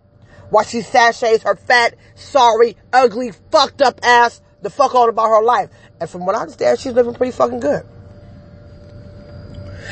While 0.50 0.64
she 0.64 0.82
sashays 0.82 1.42
her 1.42 1.56
fat, 1.56 1.94
sorry, 2.14 2.76
ugly, 2.92 3.32
fucked 3.50 3.82
up 3.82 4.00
ass 4.02 4.40
the 4.62 4.70
fuck 4.70 4.94
on 4.94 5.08
about 5.08 5.28
her 5.28 5.42
life. 5.42 5.70
And 6.00 6.08
from 6.08 6.26
what 6.26 6.34
I 6.36 6.40
understand, 6.40 6.78
she's 6.78 6.92
living 6.92 7.14
pretty 7.14 7.32
fucking 7.32 7.60
good. 7.60 7.84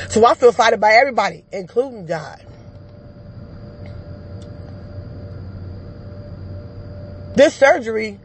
So 0.09 0.25
I 0.25 0.35
feel 0.35 0.53
slighted 0.53 0.81
by 0.81 0.93
everybody, 0.95 1.45
including 1.53 2.07
God. 2.07 2.45
This 7.35 7.55
surgery, 7.55 8.21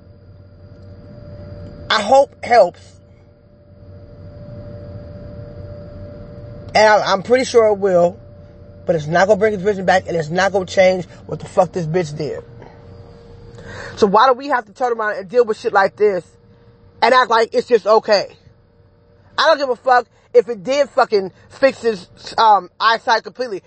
I 1.90 2.02
hope 2.02 2.44
helps. 2.44 3.00
And 6.76 7.04
I'm 7.04 7.24
pretty 7.24 7.46
sure 7.46 7.68
it 7.68 7.80
will 7.80 8.20
but 8.90 8.96
it's 8.96 9.06
not 9.06 9.28
gonna 9.28 9.38
bring 9.38 9.54
his 9.54 9.62
vision 9.62 9.86
back 9.86 10.08
and 10.08 10.18
it's 10.18 10.32
not 10.32 10.52
gonna 10.52 10.66
change 10.66 11.06
what 11.28 11.40
the 11.40 11.46
fuck 11.46 11.72
this 11.72 11.86
bitch 11.86 12.18
did. 12.18 12.44
So 13.98 14.08
why 14.08 14.26
do 14.26 14.34
we 14.34 14.48
have 14.48 14.66
to 14.66 14.74
turn 14.74 14.94
around 14.94 15.18
and 15.18 15.30
deal 15.30 15.46
with 15.46 15.60
shit 15.60 15.74
like 15.74 15.96
this 15.96 16.26
and 17.00 17.14
act 17.14 17.30
like 17.30 17.54
it's 17.54 17.68
just 17.68 17.86
okay? 17.86 18.36
I 19.38 19.44
don't 19.44 19.60
give 19.60 19.70
a 19.70 19.76
fuck 19.76 20.08
if 20.34 20.50
it 20.50 20.64
did 20.64 20.90
fucking 20.90 21.32
fix 21.50 21.84
his 21.84 22.34
um, 22.40 22.72
eyesight 22.80 23.22
completely. 23.22 23.62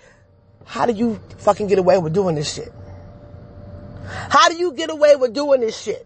How 0.65 0.87
do 0.87 0.91
you 0.91 1.21
fucking 1.37 1.67
get 1.67 1.79
away 1.79 1.97
with 1.99 2.11
doing 2.11 2.35
this 2.35 2.53
shit? 2.53 2.73
How 4.05 4.49
do 4.49 4.57
you 4.57 4.73
get 4.73 4.89
away 4.89 5.15
with 5.15 5.31
doing 5.31 5.61
this 5.61 5.81
shit? 5.81 6.05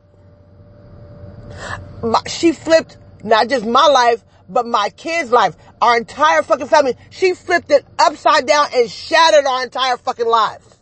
My, 2.04 2.22
she 2.28 2.52
flipped 2.52 2.98
not 3.24 3.50
just 3.50 3.66
my 3.66 3.88
life, 3.88 4.24
but 4.50 4.66
my 4.66 4.90
kid's 4.90 5.32
life, 5.32 5.56
our 5.82 5.98
entire 5.98 6.44
fucking 6.44 6.68
family. 6.68 6.96
She 7.10 7.34
flipped 7.34 7.72
it 7.72 7.86
upside 8.00 8.46
down 8.46 8.68
and 8.74 8.90
shattered 8.90 9.46
our 9.46 9.64
entire 9.64 9.98
fucking 9.98 10.28
lives. 10.28 10.76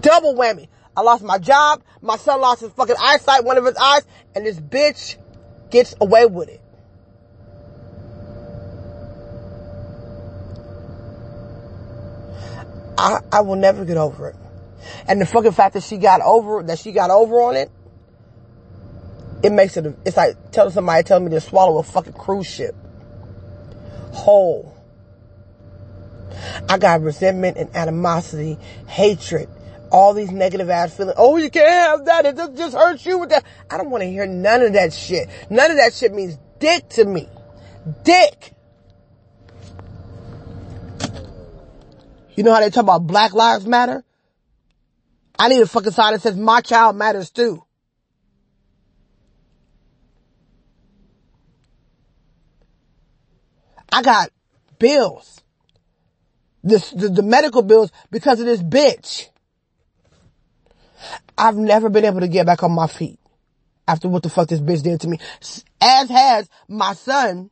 Double 0.00 0.34
whammy. 0.34 0.68
I 0.96 1.02
lost 1.02 1.22
my 1.22 1.38
job. 1.38 1.82
My 2.00 2.16
son 2.16 2.40
lost 2.40 2.60
his 2.60 2.72
fucking 2.72 2.96
eyesight, 2.98 3.44
one 3.44 3.58
of 3.58 3.64
his 3.64 3.76
eyes, 3.76 4.02
and 4.34 4.46
this 4.46 4.58
bitch 4.58 5.16
gets 5.70 5.94
away 6.00 6.26
with 6.26 6.48
it. 6.48 6.60
I, 12.98 13.20
I 13.30 13.40
will 13.42 13.56
never 13.56 13.84
get 13.84 13.98
over 13.98 14.30
it. 14.30 14.36
And 15.06 15.20
the 15.20 15.26
fucking 15.26 15.52
fact 15.52 15.74
that 15.74 15.82
she 15.82 15.98
got 15.98 16.20
over, 16.22 16.62
that 16.62 16.78
she 16.78 16.92
got 16.92 17.10
over 17.10 17.42
on 17.42 17.56
it, 17.56 17.70
it 19.46 19.52
makes 19.52 19.76
it, 19.76 19.86
it's 20.04 20.16
like 20.16 20.50
telling 20.50 20.72
somebody, 20.72 21.04
telling 21.04 21.24
me 21.24 21.30
to 21.30 21.40
swallow 21.40 21.78
a 21.78 21.82
fucking 21.84 22.14
cruise 22.14 22.48
ship. 22.48 22.74
Whole. 24.12 24.76
I 26.68 26.78
got 26.78 27.00
resentment 27.00 27.56
and 27.56 27.74
animosity, 27.76 28.58
hatred, 28.88 29.48
all 29.92 30.14
these 30.14 30.32
negative 30.32 30.68
ass 30.68 30.96
feelings. 30.96 31.14
Oh, 31.16 31.36
you 31.36 31.48
can't 31.48 31.68
have 31.68 32.06
that. 32.06 32.26
It 32.26 32.36
just, 32.36 32.56
just 32.56 32.76
hurts 32.76 33.06
you 33.06 33.18
with 33.18 33.30
that. 33.30 33.44
I 33.70 33.76
don't 33.76 33.88
want 33.88 34.02
to 34.02 34.10
hear 34.10 34.26
none 34.26 34.62
of 34.62 34.72
that 34.72 34.92
shit. 34.92 35.28
None 35.48 35.70
of 35.70 35.76
that 35.76 35.94
shit 35.94 36.12
means 36.12 36.36
dick 36.58 36.88
to 36.90 37.04
me. 37.04 37.28
Dick. 38.02 38.52
You 42.34 42.42
know 42.42 42.52
how 42.52 42.60
they 42.60 42.70
talk 42.70 42.82
about 42.82 43.06
Black 43.06 43.32
Lives 43.32 43.64
Matter? 43.64 44.04
I 45.38 45.48
need 45.48 45.60
a 45.60 45.66
fucking 45.66 45.92
sign 45.92 46.14
that 46.14 46.22
says 46.22 46.36
my 46.36 46.62
child 46.62 46.96
matters 46.96 47.30
too. 47.30 47.65
I 53.96 54.02
got 54.02 54.30
bills. 54.78 55.40
This, 56.62 56.90
the, 56.90 57.08
the 57.08 57.22
medical 57.22 57.62
bills 57.62 57.90
because 58.10 58.40
of 58.40 58.44
this 58.44 58.62
bitch. 58.62 59.28
I've 61.38 61.56
never 61.56 61.88
been 61.88 62.04
able 62.04 62.20
to 62.20 62.28
get 62.28 62.44
back 62.44 62.62
on 62.62 62.72
my 62.72 62.88
feet 62.88 63.18
after 63.88 64.06
what 64.06 64.22
the 64.22 64.28
fuck 64.28 64.48
this 64.48 64.60
bitch 64.60 64.82
did 64.82 65.00
to 65.00 65.08
me. 65.08 65.18
As 65.80 66.10
has 66.10 66.50
my 66.68 66.92
son 66.92 67.50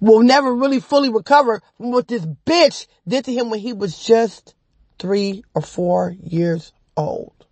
will 0.00 0.22
never 0.22 0.54
really 0.54 0.80
fully 0.80 1.10
recover 1.10 1.60
from 1.76 1.90
what 1.90 2.08
this 2.08 2.24
bitch 2.24 2.86
did 3.06 3.26
to 3.26 3.32
him 3.32 3.50
when 3.50 3.60
he 3.60 3.74
was 3.74 4.02
just 4.02 4.54
three 4.98 5.44
or 5.52 5.60
four 5.60 6.16
years 6.18 6.72
old. 6.96 7.44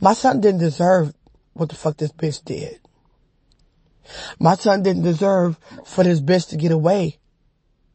My 0.00 0.14
son 0.14 0.40
didn't 0.40 0.60
deserve 0.60 1.14
what 1.52 1.68
the 1.68 1.76
fuck 1.76 1.98
this 1.98 2.10
bitch 2.10 2.44
did. 2.44 2.80
My 4.38 4.56
son 4.56 4.82
didn't 4.82 5.02
deserve 5.02 5.58
for 5.84 6.04
this 6.04 6.20
bitch 6.20 6.48
to 6.50 6.56
get 6.56 6.72
away 6.72 7.18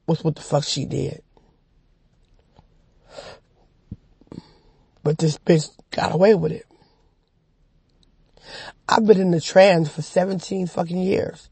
with 0.06 0.24
what 0.24 0.36
the 0.36 0.42
fuck 0.42 0.64
she 0.64 0.86
did. 0.86 1.22
But 5.04 5.18
this 5.18 5.38
bitch 5.38 5.70
got 5.92 6.14
away 6.14 6.36
with 6.36 6.52
it. 6.52 6.66
I've 8.90 9.06
been 9.06 9.20
in 9.20 9.32
the 9.32 9.42
trance 9.42 9.90
for 9.90 10.02
17 10.02 10.68
fucking 10.68 11.02
years. 11.02 11.50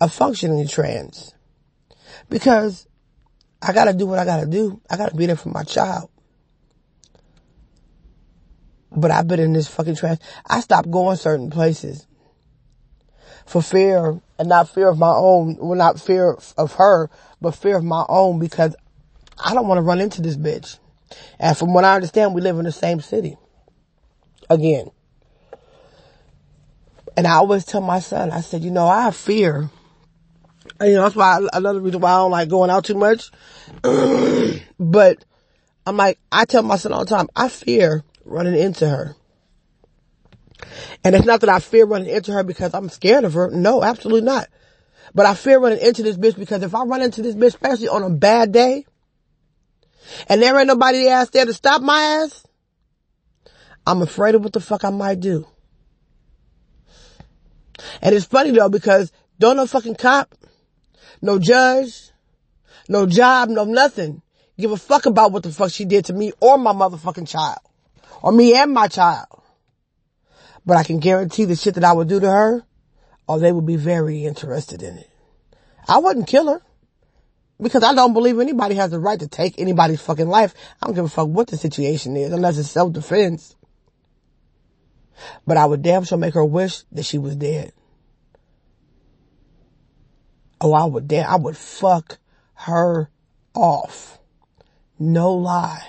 A 0.00 0.08
functioning 0.08 0.66
trance. 0.66 1.34
Because 2.28 2.86
I 3.60 3.72
gotta 3.72 3.92
do 3.92 4.06
what 4.06 4.18
I 4.18 4.24
gotta 4.24 4.46
do. 4.46 4.80
I 4.90 4.96
gotta 4.96 5.14
be 5.14 5.26
there 5.26 5.36
for 5.36 5.50
my 5.50 5.62
child. 5.62 6.10
But 8.90 9.10
I've 9.10 9.26
been 9.26 9.40
in 9.40 9.52
this 9.52 9.68
fucking 9.68 9.96
trance. 9.96 10.20
I 10.46 10.60
stopped 10.60 10.90
going 10.90 11.16
certain 11.16 11.50
places 11.50 12.06
for 13.46 13.62
fear 13.62 14.20
and 14.38 14.48
not 14.48 14.68
fear 14.68 14.88
of 14.88 14.98
my 14.98 15.12
own, 15.14 15.56
well 15.56 15.76
not 15.76 16.00
fear 16.00 16.36
of 16.56 16.72
her, 16.74 17.10
but 17.40 17.52
fear 17.52 17.76
of 17.76 17.84
my 17.84 18.04
own 18.08 18.38
because 18.38 18.74
I 19.42 19.54
don't 19.54 19.68
want 19.68 19.78
to 19.78 19.82
run 19.82 20.00
into 20.00 20.22
this 20.22 20.36
bitch. 20.36 20.78
And 21.38 21.56
from 21.56 21.74
what 21.74 21.84
I 21.84 21.94
understand, 21.94 22.34
we 22.34 22.40
live 22.40 22.58
in 22.58 22.64
the 22.64 22.72
same 22.72 23.00
city. 23.00 23.36
Again. 24.50 24.90
And 27.16 27.26
I 27.26 27.34
always 27.34 27.64
tell 27.64 27.80
my 27.80 28.00
son, 28.00 28.30
I 28.30 28.40
said, 28.40 28.62
you 28.62 28.70
know, 28.70 28.86
I 28.86 29.02
have 29.02 29.16
fear. 29.16 29.70
And, 30.80 30.88
you 30.88 30.96
know, 30.96 31.02
that's 31.02 31.14
why 31.14 31.46
another 31.52 31.80
reason 31.80 32.00
why 32.00 32.12
I 32.12 32.16
don't 32.16 32.30
like 32.30 32.48
going 32.48 32.70
out 32.70 32.84
too 32.84 32.94
much. 32.94 33.30
but 34.80 35.24
I'm 35.86 35.96
like, 35.96 36.18
I 36.32 36.44
tell 36.44 36.62
my 36.62 36.76
son 36.76 36.92
all 36.92 37.04
the 37.04 37.14
time, 37.14 37.28
I 37.36 37.48
fear 37.48 38.02
running 38.24 38.58
into 38.58 38.88
her. 38.88 39.16
And 41.02 41.14
it's 41.14 41.26
not 41.26 41.40
that 41.40 41.50
I 41.50 41.58
fear 41.58 41.84
running 41.84 42.08
into 42.08 42.32
her 42.32 42.42
because 42.42 42.74
I'm 42.74 42.88
scared 42.88 43.24
of 43.24 43.34
her. 43.34 43.50
No, 43.50 43.82
absolutely 43.82 44.22
not. 44.22 44.48
But 45.14 45.26
I 45.26 45.34
fear 45.34 45.58
running 45.58 45.80
into 45.80 46.02
this 46.02 46.16
bitch 46.16 46.36
because 46.36 46.62
if 46.62 46.74
I 46.74 46.84
run 46.84 47.02
into 47.02 47.22
this 47.22 47.34
bitch, 47.34 47.48
especially 47.48 47.88
on 47.88 48.02
a 48.02 48.10
bad 48.10 48.52
day, 48.52 48.86
and 50.28 50.40
there 50.40 50.58
ain't 50.58 50.68
nobody 50.68 51.08
else 51.08 51.30
there 51.30 51.44
to 51.44 51.52
stop 51.52 51.82
my 51.82 52.00
ass, 52.22 52.46
I'm 53.86 54.02
afraid 54.02 54.34
of 54.34 54.42
what 54.42 54.52
the 54.52 54.60
fuck 54.60 54.84
I 54.84 54.90
might 54.90 55.20
do. 55.20 55.46
And 58.00 58.14
it's 58.14 58.24
funny 58.24 58.50
though 58.50 58.68
because 58.68 59.12
don't 59.38 59.56
no 59.56 59.66
fucking 59.66 59.96
cop, 59.96 60.34
no 61.20 61.38
judge, 61.38 62.10
no 62.88 63.06
job, 63.06 63.48
no 63.48 63.64
nothing 63.64 64.22
give 64.58 64.70
a 64.70 64.76
fuck 64.76 65.06
about 65.06 65.32
what 65.32 65.42
the 65.42 65.50
fuck 65.50 65.70
she 65.70 65.84
did 65.84 66.04
to 66.06 66.12
me 66.12 66.32
or 66.40 66.58
my 66.58 66.72
motherfucking 66.72 67.28
child. 67.28 67.58
Or 68.22 68.32
me 68.32 68.56
and 68.56 68.72
my 68.72 68.88
child. 68.88 69.26
But 70.66 70.76
I 70.76 70.82
can 70.82 70.98
guarantee 70.98 71.44
the 71.44 71.56
shit 71.56 71.74
that 71.74 71.84
I 71.84 71.92
would 71.92 72.08
do 72.08 72.20
to 72.20 72.30
her, 72.30 72.62
or 73.28 73.38
they 73.38 73.52
would 73.52 73.66
be 73.66 73.76
very 73.76 74.24
interested 74.24 74.82
in 74.82 74.98
it. 74.98 75.10
I 75.86 75.98
wouldn't 75.98 76.26
kill 76.26 76.48
her. 76.48 76.62
Because 77.60 77.84
I 77.84 77.94
don't 77.94 78.14
believe 78.14 78.40
anybody 78.40 78.74
has 78.74 78.90
the 78.90 78.98
right 78.98 79.20
to 79.20 79.28
take 79.28 79.58
anybody's 79.58 80.00
fucking 80.00 80.28
life. 80.28 80.54
I 80.82 80.86
don't 80.86 80.94
give 80.94 81.04
a 81.04 81.08
fuck 81.08 81.28
what 81.28 81.48
the 81.48 81.56
situation 81.56 82.16
is, 82.16 82.32
unless 82.32 82.58
it's 82.58 82.70
self-defense. 82.70 83.54
But 85.46 85.56
I 85.56 85.66
would 85.66 85.82
damn 85.82 86.04
sure 86.04 86.18
make 86.18 86.34
her 86.34 86.44
wish 86.44 86.82
that 86.92 87.04
she 87.04 87.18
was 87.18 87.36
dead. 87.36 87.72
Oh, 90.60 90.72
I 90.72 90.84
would 90.84 91.06
damn, 91.06 91.30
I 91.30 91.36
would 91.36 91.56
fuck 91.56 92.18
her 92.54 93.10
off. 93.54 94.18
No 94.98 95.34
lie. 95.34 95.86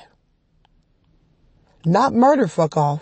Not 1.85 2.13
murder 2.13 2.47
fuck 2.47 2.77
off. 2.77 3.01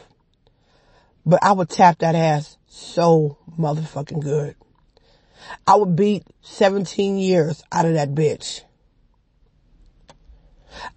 But 1.26 1.44
I 1.44 1.54
would 1.54 1.70
tap 1.70 2.00
that 2.00 2.16
ass 2.16 2.58
so 2.68 3.38
motherfucking 3.58 4.22
good. 4.22 4.56
I 5.66 5.76
would 5.76 5.96
beat 5.96 6.24
17 6.42 7.18
years 7.18 7.64
out 7.72 7.86
of 7.86 7.94
that 7.94 8.14
bitch. 8.14 8.62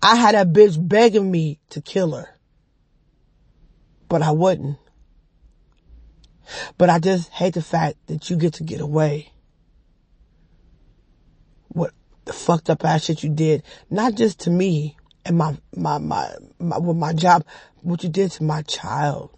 I 0.03 0.17
had 0.17 0.35
that 0.35 0.53
bitch 0.53 0.77
begging 0.89 1.31
me 1.31 1.61
to 1.71 1.81
kill 1.81 2.13
her. 2.13 2.29
But 4.09 4.23
I 4.23 4.31
wouldn't. 4.31 4.79
But 6.79 6.91
I 6.91 6.99
just 6.99 7.31
hate 7.31 7.55
the 7.55 7.63
fact 7.63 7.97
that 8.07 8.31
you 8.31 8.37
get 8.37 8.55
to 8.55 8.63
get 8.63 8.81
away. 8.81 9.33
What 11.69 11.93
the 12.25 12.33
fucked 12.33 12.71
up 12.71 12.85
ass 12.85 13.05
shit 13.05 13.23
you 13.23 13.31
did, 13.31 13.63
not 13.91 14.15
just 14.15 14.41
to 14.41 14.51
me 14.51 14.97
and 15.25 15.37
my, 15.37 15.57
my, 15.75 15.99
my, 15.99 16.31
my, 16.59 16.79
with 16.79 16.97
my 16.97 17.13
job, 17.13 17.45
what 17.83 18.03
you 18.03 18.09
did 18.09 18.31
to 18.33 18.45
my 18.45 18.63
child. 18.63 19.36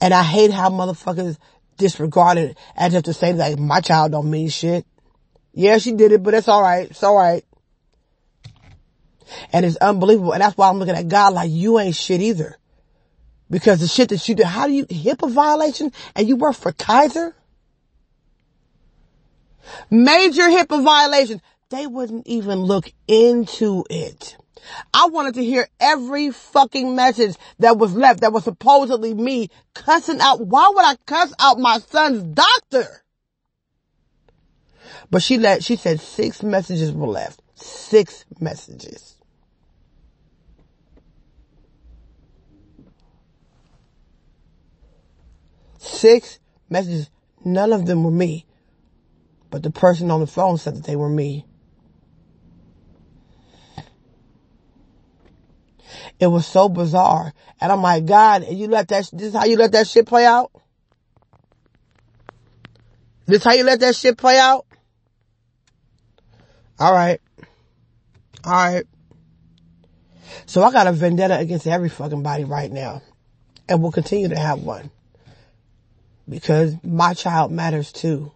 And 0.00 0.14
I 0.14 0.22
hate 0.22 0.50
how 0.50 0.70
motherfuckers 0.70 1.36
disregard 1.76 2.38
it 2.38 2.58
as 2.76 2.94
if 2.94 3.04
to 3.04 3.12
say 3.12 3.32
like 3.32 3.58
my 3.58 3.80
child 3.80 4.12
don't 4.12 4.30
mean 4.30 4.48
shit. 4.48 4.86
Yeah, 5.52 5.78
she 5.78 5.92
did 5.92 6.12
it, 6.12 6.22
but 6.22 6.34
it's 6.34 6.48
alright. 6.48 6.90
It's 6.90 7.02
alright. 7.02 7.44
And 9.52 9.64
it's 9.64 9.76
unbelievable. 9.76 10.32
And 10.32 10.42
that's 10.42 10.56
why 10.56 10.68
I'm 10.68 10.78
looking 10.78 10.96
at 10.96 11.08
God 11.08 11.32
like 11.32 11.50
you 11.50 11.78
ain't 11.78 11.96
shit 11.96 12.20
either. 12.20 12.56
Because 13.50 13.80
the 13.80 13.88
shit 13.88 14.10
that 14.10 14.28
you 14.28 14.34
did, 14.36 14.46
how 14.46 14.66
do 14.66 14.72
you, 14.72 14.86
HIPAA 14.86 15.30
violation 15.30 15.92
and 16.14 16.28
you 16.28 16.36
work 16.36 16.54
for 16.54 16.72
Kaiser? 16.72 17.34
Major 19.90 20.42
HIPAA 20.42 20.84
violation. 20.84 21.42
They 21.70 21.86
wouldn't 21.86 22.26
even 22.26 22.60
look 22.60 22.92
into 23.08 23.84
it. 23.90 24.36
I 24.92 25.06
wanted 25.06 25.34
to 25.34 25.44
hear 25.44 25.68
every 25.78 26.30
fucking 26.30 26.94
message 26.94 27.36
that 27.58 27.78
was 27.78 27.94
left 27.94 28.20
that 28.20 28.32
was 28.32 28.44
supposedly 28.44 29.14
me 29.14 29.48
cussing 29.74 30.20
out. 30.20 30.46
Why 30.46 30.70
would 30.74 30.84
I 30.84 30.96
cuss 31.06 31.32
out 31.38 31.58
my 31.58 31.78
son's 31.78 32.22
doctor? 32.22 33.04
But 35.10 35.22
she 35.22 35.38
let, 35.38 35.64
she 35.64 35.76
said 35.76 36.00
six 36.00 36.42
messages 36.42 36.92
were 36.92 37.06
left. 37.06 37.42
Six 37.54 38.24
messages. 38.38 39.16
Six 45.78 46.38
messages. 46.68 47.10
None 47.44 47.72
of 47.72 47.86
them 47.86 48.04
were 48.04 48.10
me. 48.10 48.46
But 49.50 49.62
the 49.62 49.70
person 49.70 50.10
on 50.10 50.20
the 50.20 50.26
phone 50.26 50.58
said 50.58 50.76
that 50.76 50.84
they 50.84 50.96
were 50.96 51.08
me. 51.08 51.46
It 56.18 56.26
was 56.26 56.46
so 56.46 56.68
bizarre. 56.68 57.32
And 57.60 57.72
I'm 57.72 57.82
like, 57.82 58.06
God, 58.06 58.42
and 58.42 58.58
you 58.58 58.68
let 58.68 58.88
that, 58.88 59.10
this 59.12 59.28
is 59.28 59.34
how 59.34 59.44
you 59.44 59.56
let 59.56 59.72
that 59.72 59.86
shit 59.86 60.06
play 60.06 60.26
out? 60.26 60.50
This 63.26 63.44
how 63.44 63.52
you 63.52 63.64
let 63.64 63.80
that 63.80 63.94
shit 63.94 64.18
play 64.18 64.38
out? 64.38 64.66
Alright. 66.80 67.20
Alright. 68.44 68.86
So 70.46 70.62
I 70.62 70.72
got 70.72 70.86
a 70.86 70.92
vendetta 70.92 71.38
against 71.38 71.66
every 71.66 71.88
fucking 71.88 72.22
body 72.22 72.44
right 72.44 72.70
now. 72.70 73.02
And 73.68 73.82
will 73.82 73.92
continue 73.92 74.28
to 74.28 74.38
have 74.38 74.60
one. 74.60 74.90
Because 76.28 76.74
my 76.82 77.14
child 77.14 77.52
matters 77.52 77.92
too. 77.92 78.32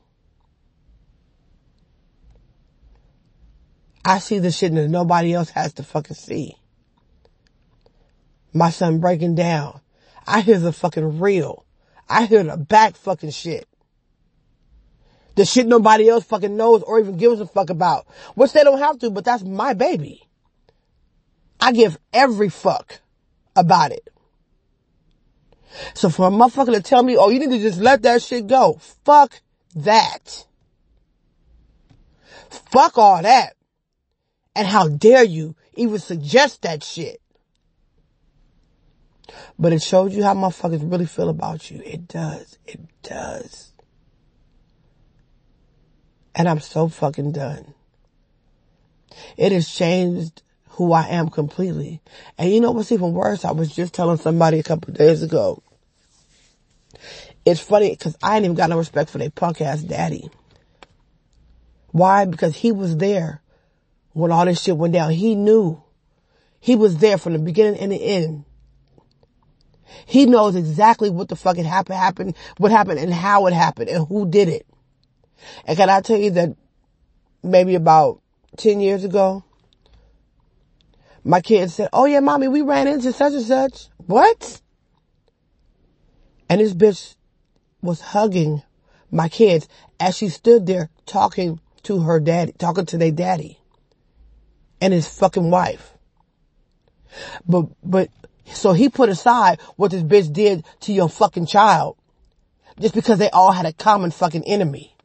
I 4.04 4.18
see 4.18 4.38
the 4.38 4.50
shit 4.50 4.74
that 4.74 4.88
nobody 4.88 5.32
else 5.32 5.50
has 5.50 5.72
to 5.74 5.82
fucking 5.82 6.16
see. 6.16 6.56
My 8.54 8.70
son 8.70 9.00
breaking 9.00 9.34
down. 9.34 9.80
I 10.26 10.40
hear 10.40 10.58
the 10.58 10.72
fucking 10.72 11.18
real. 11.18 11.66
I 12.08 12.26
hear 12.26 12.44
the 12.44 12.56
back 12.56 12.96
fucking 12.96 13.30
shit. 13.30 13.68
The 15.34 15.44
shit 15.44 15.66
nobody 15.66 16.08
else 16.08 16.24
fucking 16.24 16.56
knows 16.56 16.82
or 16.82 17.00
even 17.00 17.16
gives 17.16 17.40
a 17.40 17.46
fuck 17.46 17.68
about. 17.68 18.06
Which 18.36 18.52
they 18.52 18.62
don't 18.62 18.78
have 18.78 19.00
to, 19.00 19.10
but 19.10 19.24
that's 19.24 19.42
my 19.42 19.74
baby. 19.74 20.22
I 21.60 21.72
give 21.72 21.98
every 22.12 22.48
fuck 22.48 23.00
about 23.56 23.90
it. 23.90 24.08
So 25.94 26.08
for 26.08 26.28
a 26.28 26.30
motherfucker 26.30 26.74
to 26.74 26.80
tell 26.80 27.02
me, 27.02 27.16
oh, 27.16 27.30
you 27.30 27.40
need 27.40 27.50
to 27.50 27.58
just 27.58 27.80
let 27.80 28.02
that 28.02 28.22
shit 28.22 28.46
go. 28.46 28.78
Fuck 29.04 29.40
that. 29.74 30.46
Fuck 32.48 32.96
all 32.96 33.20
that. 33.20 33.54
And 34.54 34.68
how 34.68 34.86
dare 34.86 35.24
you 35.24 35.56
even 35.74 35.98
suggest 35.98 36.62
that 36.62 36.84
shit? 36.84 37.20
But 39.58 39.72
it 39.72 39.82
shows 39.82 40.14
you 40.14 40.22
how 40.22 40.34
motherfuckers 40.34 40.90
really 40.90 41.06
feel 41.06 41.28
about 41.28 41.70
you. 41.70 41.82
It 41.84 42.08
does. 42.08 42.58
It 42.66 42.80
does. 43.02 43.72
And 46.34 46.48
I'm 46.48 46.60
so 46.60 46.88
fucking 46.88 47.32
done. 47.32 47.74
It 49.36 49.52
has 49.52 49.68
changed 49.68 50.42
who 50.70 50.92
I 50.92 51.08
am 51.08 51.28
completely. 51.28 52.00
And 52.36 52.52
you 52.52 52.60
know 52.60 52.72
what's 52.72 52.90
even 52.90 53.12
worse? 53.12 53.44
I 53.44 53.52
was 53.52 53.74
just 53.74 53.94
telling 53.94 54.16
somebody 54.16 54.58
a 54.58 54.64
couple 54.64 54.92
days 54.92 55.22
ago. 55.22 55.62
It's 57.44 57.60
funny 57.60 57.90
because 57.90 58.16
I 58.22 58.36
ain't 58.36 58.44
even 58.44 58.56
got 58.56 58.70
no 58.70 58.78
respect 58.78 59.10
for 59.10 59.18
their 59.18 59.30
punk 59.30 59.60
ass 59.60 59.82
daddy. 59.82 60.30
Why? 61.92 62.24
Because 62.24 62.56
he 62.56 62.72
was 62.72 62.96
there 62.96 63.40
when 64.12 64.32
all 64.32 64.46
this 64.46 64.62
shit 64.62 64.76
went 64.76 64.94
down. 64.94 65.12
He 65.12 65.34
knew. 65.34 65.82
He 66.58 66.74
was 66.74 66.98
there 66.98 67.18
from 67.18 67.34
the 67.34 67.38
beginning 67.38 67.78
and 67.78 67.92
the 67.92 68.02
end. 68.02 68.44
He 70.06 70.26
knows 70.26 70.56
exactly 70.56 71.10
what 71.10 71.28
the 71.28 71.36
fuck 71.36 71.56
happened, 71.56 71.96
happened, 71.96 72.36
what 72.58 72.72
happened 72.72 72.98
and 72.98 73.12
how 73.12 73.46
it 73.46 73.52
happened 73.52 73.88
and 73.88 74.06
who 74.06 74.28
did 74.28 74.48
it. 74.48 74.66
And 75.64 75.76
can 75.76 75.90
I 75.90 76.00
tell 76.00 76.18
you 76.18 76.30
that 76.30 76.56
maybe 77.42 77.74
about 77.74 78.20
10 78.56 78.80
years 78.80 79.04
ago, 79.04 79.44
my 81.22 81.40
kids 81.40 81.74
said, 81.74 81.88
oh 81.92 82.04
yeah, 82.04 82.20
mommy, 82.20 82.48
we 82.48 82.62
ran 82.62 82.86
into 82.86 83.12
such 83.12 83.32
and 83.32 83.42
such. 83.42 83.88
What? 84.06 84.60
And 86.48 86.60
this 86.60 86.74
bitch 86.74 87.16
was 87.82 88.00
hugging 88.00 88.62
my 89.10 89.28
kids 89.28 89.68
as 89.98 90.16
she 90.16 90.28
stood 90.28 90.66
there 90.66 90.90
talking 91.06 91.60
to 91.84 92.00
her 92.00 92.20
daddy, 92.20 92.52
talking 92.58 92.86
to 92.86 92.98
their 92.98 93.10
daddy 93.10 93.58
and 94.80 94.92
his 94.92 95.08
fucking 95.08 95.50
wife. 95.50 95.94
But, 97.46 97.66
but 97.82 98.10
so 98.52 98.72
he 98.72 98.88
put 98.88 99.08
aside 99.08 99.60
what 99.76 99.90
this 99.90 100.02
bitch 100.02 100.32
did 100.32 100.64
to 100.80 100.92
your 100.92 101.08
fucking 101.08 101.46
child. 101.46 101.96
just 102.78 102.94
because 102.94 103.20
they 103.20 103.30
all 103.30 103.52
had 103.52 103.66
a 103.66 103.72
common 103.72 104.10
fucking 104.10 104.42
enemy. 104.44 104.96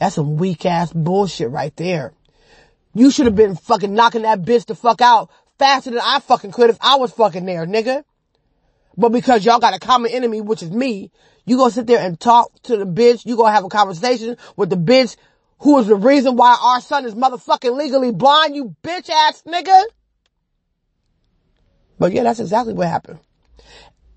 That's 0.00 0.16
some 0.16 0.36
weak 0.36 0.66
ass 0.66 0.92
bullshit 0.92 1.50
right 1.50 1.74
there. 1.76 2.12
You 2.94 3.12
should 3.12 3.26
have 3.26 3.36
been 3.36 3.54
fucking 3.54 3.94
knocking 3.94 4.22
that 4.22 4.42
bitch 4.42 4.66
the 4.66 4.74
fuck 4.74 5.00
out 5.00 5.30
faster 5.58 5.90
than 5.90 6.00
I 6.02 6.18
fucking 6.18 6.50
could 6.50 6.70
if 6.70 6.78
I 6.80 6.96
was 6.96 7.12
fucking 7.12 7.44
there, 7.44 7.64
nigga. 7.64 8.02
But 8.96 9.10
because 9.10 9.44
y'all 9.44 9.60
got 9.60 9.74
a 9.74 9.78
common 9.78 10.10
enemy, 10.10 10.40
which 10.40 10.62
is 10.62 10.70
me, 10.70 11.12
you 11.46 11.56
gonna 11.56 11.70
sit 11.70 11.86
there 11.86 12.00
and 12.00 12.18
talk 12.18 12.50
to 12.64 12.76
the 12.76 12.86
bitch, 12.86 13.24
you 13.24 13.36
gonna 13.36 13.52
have 13.52 13.64
a 13.64 13.68
conversation 13.68 14.36
with 14.56 14.70
the 14.70 14.76
bitch 14.76 15.16
who 15.60 15.78
is 15.78 15.86
the 15.86 15.94
reason 15.94 16.36
why 16.36 16.58
our 16.60 16.80
son 16.80 17.04
is 17.04 17.14
motherfucking 17.14 17.76
legally 17.76 18.10
blind, 18.10 18.56
you 18.56 18.74
bitch 18.82 19.08
ass 19.10 19.42
nigga. 19.46 19.84
But 22.00 22.12
yeah, 22.12 22.24
that's 22.24 22.40
exactly 22.40 22.72
what 22.72 22.88
happened. 22.88 23.20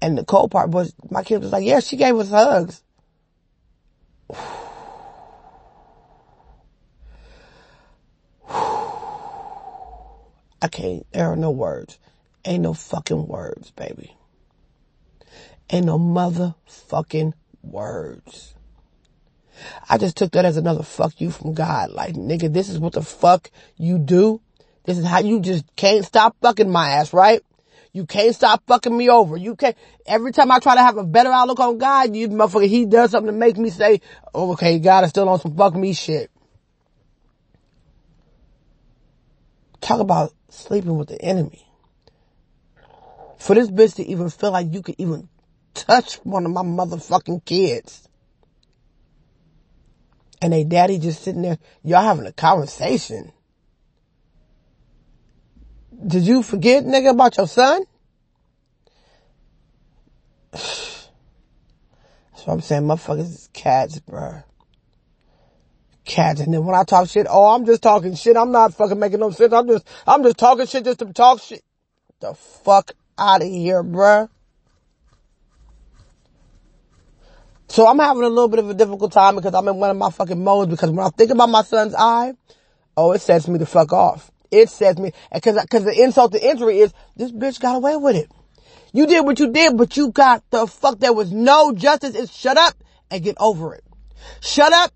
And 0.01 0.17
the 0.17 0.23
cold 0.23 0.51
part 0.51 0.69
was 0.69 0.95
my 1.11 1.21
kid 1.21 1.41
was 1.41 1.51
like, 1.51 1.65
yeah, 1.65 1.81
she 1.81 1.97
gave 1.97 2.15
us 2.15 2.29
hugs. 2.29 2.81
I 10.61 10.69
can't, 10.71 11.05
there 11.11 11.27
are 11.27 11.35
no 11.35 11.51
words. 11.51 11.99
Ain't 12.45 12.63
no 12.63 12.73
fucking 12.73 13.27
words, 13.27 13.71
baby. 13.71 14.15
Ain't 15.69 15.85
no 15.85 15.99
motherfucking 15.99 17.33
words. 17.61 18.55
I 19.89 19.97
just 19.97 20.15
took 20.15 20.31
that 20.31 20.45
as 20.45 20.55
another 20.55 20.83
fuck 20.83 21.19
you 21.19 21.31
from 21.31 21.53
God. 21.53 21.91
Like, 21.91 22.13
nigga, 22.13 22.51
this 22.51 22.69
is 22.69 22.79
what 22.79 22.93
the 22.93 23.01
fuck 23.01 23.51
you 23.75 23.99
do. 23.99 24.39
This 24.85 24.97
is 24.97 25.05
how 25.05 25.19
you 25.19 25.41
just 25.41 25.65
can't 25.75 26.05
stop 26.05 26.37
fucking 26.41 26.69
my 26.69 26.91
ass, 26.91 27.11
right? 27.11 27.41
You 27.93 28.07
can't 28.07 28.33
stop 28.33 28.63
fucking 28.65 28.95
me 28.95 29.07
over. 29.07 29.37
You 29.37 29.55
can't, 29.55 29.77
every 30.07 30.31
time 30.31 30.51
I 30.51 30.57
try 30.57 30.73
to 30.73 30.81
have 30.81 30.97
a 30.97 31.03
better 31.03 31.29
outlook 31.29 31.59
on 31.59 31.77
God, 31.77 32.15
you 32.15 32.27
motherfucker, 32.27 32.67
he 32.67 32.85
does 32.85 33.11
something 33.11 33.31
to 33.31 33.37
make 33.37 33.55
me 33.55 33.69
say, 33.69 34.01
oh, 34.33 34.53
okay, 34.53 34.79
God 34.79 35.03
is 35.03 35.11
still 35.11 35.29
on 35.29 35.39
some 35.39 35.55
fuck 35.55 35.75
me 35.75 35.93
shit. 35.93 36.31
Talk 39.79 39.99
about 39.99 40.33
sleeping 40.49 40.97
with 40.97 41.09
the 41.09 41.21
enemy. 41.21 41.67
For 43.37 43.53
this 43.53 43.69
bitch 43.69 43.95
to 43.95 44.07
even 44.07 44.29
feel 44.29 44.51
like 44.51 44.73
you 44.73 44.81
could 44.81 44.95
even 44.97 45.29
touch 45.75 46.15
one 46.23 46.45
of 46.45 46.51
my 46.51 46.63
motherfucking 46.63 47.45
kids. 47.45 48.07
And 50.41 50.51
they 50.51 50.63
daddy 50.63 50.97
just 50.97 51.21
sitting 51.21 51.43
there, 51.43 51.59
y'all 51.83 52.01
having 52.01 52.25
a 52.25 52.33
conversation. 52.33 53.31
Did 56.05 56.23
you 56.23 56.43
forget, 56.43 56.83
nigga, 56.83 57.11
about 57.11 57.37
your 57.37 57.47
son? 57.47 57.83
That's 60.51 61.09
what 62.45 62.53
I'm 62.53 62.61
saying. 62.61 62.83
Motherfuckers 62.83 63.19
is 63.19 63.49
cats, 63.53 63.99
bruh. 63.99 64.43
Cats. 66.05 66.41
And 66.41 66.53
then 66.53 66.65
when 66.65 66.75
I 66.75 66.83
talk 66.83 67.09
shit, 67.09 67.27
oh, 67.29 67.55
I'm 67.55 67.65
just 67.65 67.81
talking 67.81 68.15
shit. 68.15 68.35
I'm 68.35 68.51
not 68.51 68.73
fucking 68.73 68.99
making 68.99 69.19
no 69.19 69.31
sense. 69.31 69.53
I'm 69.53 69.67
just, 69.67 69.87
I'm 70.05 70.23
just 70.23 70.37
talking 70.37 70.65
shit 70.65 70.83
just 70.83 70.99
to 70.99 71.13
talk 71.13 71.41
shit. 71.41 71.63
The 72.19 72.33
fuck 72.33 72.91
out 73.17 73.41
of 73.41 73.47
here, 73.47 73.83
bruh. 73.83 74.29
So 77.69 77.87
I'm 77.87 77.99
having 77.99 78.23
a 78.23 78.27
little 78.27 78.49
bit 78.49 78.59
of 78.59 78.69
a 78.69 78.73
difficult 78.73 79.11
time 79.11 79.35
because 79.35 79.53
I'm 79.53 79.67
in 79.67 79.77
one 79.77 79.89
of 79.89 79.97
my 79.97 80.11
fucking 80.11 80.43
modes 80.43 80.69
because 80.69 80.91
when 80.91 81.05
I 81.05 81.09
think 81.09 81.31
about 81.31 81.49
my 81.49 81.63
son's 81.63 81.95
eye, 81.97 82.33
oh, 82.97 83.13
it 83.13 83.21
sets 83.21 83.47
me 83.47 83.57
the 83.57 83.65
fuck 83.65 83.93
off. 83.93 84.29
It 84.53 84.69
sets 84.69 84.99
me, 84.99 85.11
cause, 85.41 85.57
cause 85.67 85.83
the 85.83 85.99
insult 85.99 86.31
to 86.33 86.47
injury 86.47 86.77
is, 86.79 86.93
this 87.15 87.31
bitch 87.31 87.59
got 87.59 87.75
away 87.75 87.97
with 87.97 88.15
it. 88.15 88.29
You 88.91 89.07
did 89.07 89.25
what 89.25 89.39
you 89.39 89.51
did, 89.51 89.75
but 89.75 89.97
you 89.97 90.11
got 90.11 90.43
the 90.51 90.67
fuck, 90.67 90.99
there 90.99 91.11
was 91.11 91.31
no 91.31 91.73
justice. 91.73 92.13
It's 92.13 92.31
shut 92.31 92.55
up 92.55 92.75
and 93.09 93.23
get 93.23 93.35
over 93.39 93.73
it. 93.73 93.83
Shut 94.41 94.71
up 94.71 94.93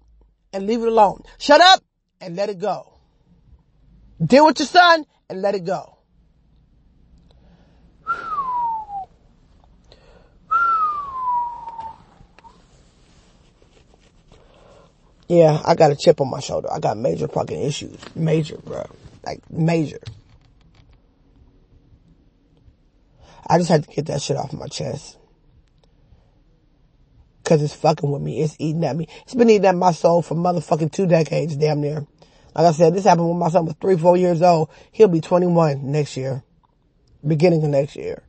and 0.53 0.67
leave 0.67 0.83
it 0.83 0.87
alone. 0.87 1.23
Shut 1.39 1.59
up 1.59 1.83
and 2.21 2.35
let 2.35 2.49
it 2.49 2.59
go. 2.59 2.93
Deal 4.23 4.45
with 4.45 4.59
your 4.59 4.67
son 4.67 5.05
and 5.27 5.41
let 5.41 5.55
it 5.55 5.65
go. 5.65 5.97
Yeah, 15.29 15.61
I 15.65 15.75
got 15.75 15.91
a 15.91 15.95
chip 15.97 16.21
on 16.21 16.29
my 16.29 16.39
shoulder. 16.39 16.71
I 16.71 16.79
got 16.79 16.95
major 16.95 17.27
fucking 17.27 17.61
issues. 17.61 17.99
Major, 18.15 18.55
bro. 18.59 18.85
Like, 19.27 19.51
major. 19.51 19.99
I 23.45 23.57
just 23.57 23.69
had 23.69 23.83
to 23.83 23.93
get 23.93 24.05
that 24.05 24.21
shit 24.21 24.37
off 24.37 24.53
my 24.53 24.67
chest. 24.67 25.17
Cause 27.43 27.61
it's 27.61 27.73
fucking 27.73 28.09
with 28.09 28.21
me. 28.21 28.41
It's 28.41 28.55
eating 28.57 28.85
at 28.85 28.95
me. 28.95 29.07
It's 29.23 29.33
been 29.33 29.49
eating 29.49 29.65
at 29.65 29.75
my 29.75 29.91
soul 29.91 30.21
for 30.21 30.35
motherfucking 30.35 30.93
two 30.93 31.07
decades, 31.07 31.57
damn 31.57 31.81
near. 31.81 32.05
Like 32.55 32.65
I 32.67 32.71
said, 32.71 32.93
this 32.93 33.03
happened 33.03 33.27
when 33.27 33.39
my 33.39 33.49
son 33.49 33.65
was 33.65 33.75
three, 33.81 33.97
four 33.97 34.15
years 34.15 34.41
old. 34.41 34.69
He'll 34.93 35.09
be 35.09 35.21
21 35.21 35.91
next 35.91 36.15
year. 36.15 36.43
Beginning 37.25 37.63
of 37.63 37.69
next 37.69 37.97
year. 37.97 38.23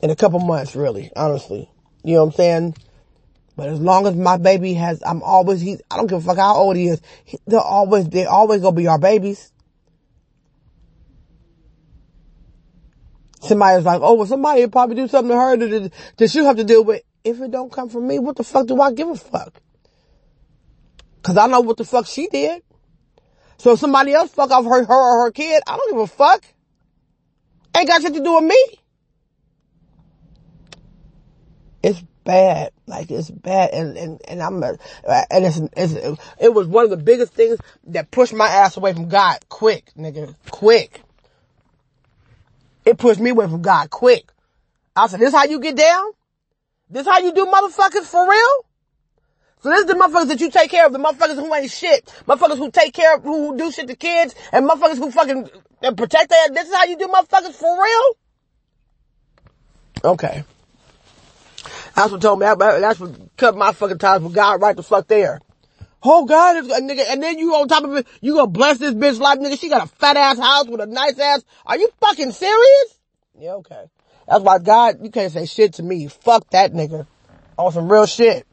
In 0.00 0.10
a 0.10 0.16
couple 0.16 0.40
months, 0.40 0.74
really, 0.74 1.10
honestly. 1.14 1.70
You 2.02 2.14
know 2.14 2.24
what 2.24 2.32
I'm 2.32 2.36
saying? 2.36 2.76
But 3.56 3.68
as 3.68 3.80
long 3.80 4.06
as 4.06 4.16
my 4.16 4.38
baby 4.38 4.74
has, 4.74 5.02
I'm 5.04 5.22
always, 5.22 5.60
he, 5.60 5.78
I 5.90 5.96
don't 5.96 6.06
give 6.06 6.18
a 6.18 6.20
fuck 6.20 6.38
how 6.38 6.56
old 6.56 6.76
he 6.76 6.88
is. 6.88 7.00
He, 7.24 7.38
they're 7.46 7.60
always, 7.60 8.08
they're 8.08 8.28
always 8.28 8.60
gonna 8.60 8.76
be 8.76 8.86
our 8.88 8.98
babies. 8.98 9.51
Somebody's 13.42 13.84
like, 13.84 14.00
oh, 14.02 14.14
well, 14.14 14.26
somebody 14.26 14.66
probably 14.68 14.94
do 14.94 15.08
something 15.08 15.30
to 15.30 15.36
her 15.36 15.56
that, 15.56 15.92
that 16.16 16.30
she'll 16.30 16.44
have 16.44 16.56
to 16.56 16.64
deal 16.64 16.84
with. 16.84 17.02
If 17.24 17.40
it 17.40 17.50
don't 17.50 17.72
come 17.72 17.88
from 17.88 18.06
me, 18.06 18.18
what 18.18 18.36
the 18.36 18.44
fuck 18.44 18.66
do 18.66 18.80
I 18.80 18.92
give 18.92 19.08
a 19.08 19.16
fuck? 19.16 19.60
Cause 21.22 21.36
I 21.36 21.46
know 21.46 21.60
what 21.60 21.76
the 21.76 21.84
fuck 21.84 22.06
she 22.06 22.28
did. 22.28 22.62
So 23.58 23.72
if 23.72 23.78
somebody 23.78 24.12
else 24.12 24.32
fuck 24.32 24.50
off 24.50 24.64
her, 24.64 24.84
her 24.84 24.94
or 24.94 25.24
her 25.24 25.30
kid, 25.30 25.62
I 25.66 25.76
don't 25.76 25.90
give 25.90 26.00
a 26.00 26.06
fuck. 26.06 26.44
Ain't 27.76 27.88
got 27.88 28.02
shit 28.02 28.14
to 28.14 28.22
do 28.22 28.34
with 28.34 28.44
me. 28.44 28.78
It's 31.82 32.02
bad. 32.24 32.72
Like 32.86 33.10
it's 33.10 33.30
bad, 33.30 33.70
and 33.72 33.96
and 33.96 34.20
and 34.28 34.42
I'm 34.42 34.62
and 34.62 34.78
it's, 35.06 35.60
it's 35.76 36.20
it 36.40 36.52
was 36.52 36.66
one 36.66 36.84
of 36.84 36.90
the 36.90 36.96
biggest 36.96 37.34
things 37.34 37.58
that 37.88 38.10
pushed 38.10 38.34
my 38.34 38.46
ass 38.46 38.76
away 38.76 38.92
from 38.92 39.08
God 39.08 39.38
quick, 39.48 39.90
nigga, 39.96 40.34
quick. 40.50 41.02
It 42.84 42.98
pushed 42.98 43.20
me 43.20 43.30
away 43.30 43.46
from 43.46 43.62
God 43.62 43.90
quick. 43.90 44.30
I 44.94 45.06
said, 45.06 45.20
"This 45.20 45.32
how 45.32 45.44
you 45.44 45.60
get 45.60 45.76
down? 45.76 46.12
This 46.90 47.06
how 47.06 47.18
you 47.18 47.32
do 47.32 47.46
motherfuckers 47.46 48.04
for 48.04 48.28
real?" 48.28 48.66
So 49.62 49.68
this 49.68 49.80
is 49.80 49.86
the 49.86 49.94
motherfuckers 49.94 50.28
that 50.28 50.40
you 50.40 50.50
take 50.50 50.70
care 50.70 50.86
of, 50.86 50.92
the 50.92 50.98
motherfuckers 50.98 51.36
who 51.36 51.54
ain't 51.54 51.70
shit, 51.70 52.12
motherfuckers 52.26 52.58
who 52.58 52.70
take 52.72 52.92
care 52.92 53.14
of, 53.14 53.22
who 53.22 53.56
do 53.56 53.70
shit 53.70 53.86
to 53.86 53.94
kids, 53.94 54.34
and 54.50 54.68
motherfuckers 54.68 54.96
who 54.96 55.12
fucking 55.12 55.48
protect 55.96 56.30
their, 56.30 56.48
this 56.48 56.68
is 56.68 56.74
how 56.74 56.84
you 56.84 56.98
do 56.98 57.06
motherfuckers 57.06 57.52
for 57.52 57.80
real? 57.80 58.16
Okay. 60.04 60.42
That's 61.94 62.10
what 62.10 62.20
told 62.20 62.40
me. 62.40 62.46
That's 62.46 62.98
what 62.98 63.36
cut 63.36 63.56
my 63.56 63.72
fucking 63.72 63.98
ties 63.98 64.20
with 64.20 64.34
God 64.34 64.60
right 64.60 64.74
the 64.74 64.82
fuck 64.82 65.06
there. 65.06 65.40
Oh 66.04 66.24
God, 66.24 66.56
a 66.56 66.80
nigga, 66.80 67.04
and 67.08 67.22
then 67.22 67.38
you 67.38 67.54
on 67.54 67.68
top 67.68 67.84
of 67.84 67.94
it, 67.94 68.06
you 68.20 68.34
gonna 68.34 68.48
bless 68.48 68.78
this 68.78 68.92
bitch 68.92 69.20
life, 69.20 69.38
nigga. 69.38 69.58
She 69.58 69.68
got 69.68 69.84
a 69.84 69.86
fat 69.86 70.16
ass 70.16 70.38
house 70.38 70.66
with 70.66 70.80
a 70.80 70.86
nice 70.86 71.18
ass. 71.18 71.44
Are 71.64 71.78
you 71.78 71.90
fucking 72.00 72.32
serious? 72.32 72.98
Yeah, 73.38 73.54
okay. 73.54 73.84
That's 74.26 74.42
why 74.42 74.58
God, 74.58 74.98
you 75.02 75.10
can't 75.10 75.32
say 75.32 75.46
shit 75.46 75.74
to 75.74 75.82
me. 75.82 76.08
Fuck 76.08 76.50
that 76.50 76.72
nigga. 76.72 77.06
On 77.56 77.70
some 77.70 77.90
real 77.90 78.06
shit. 78.06 78.46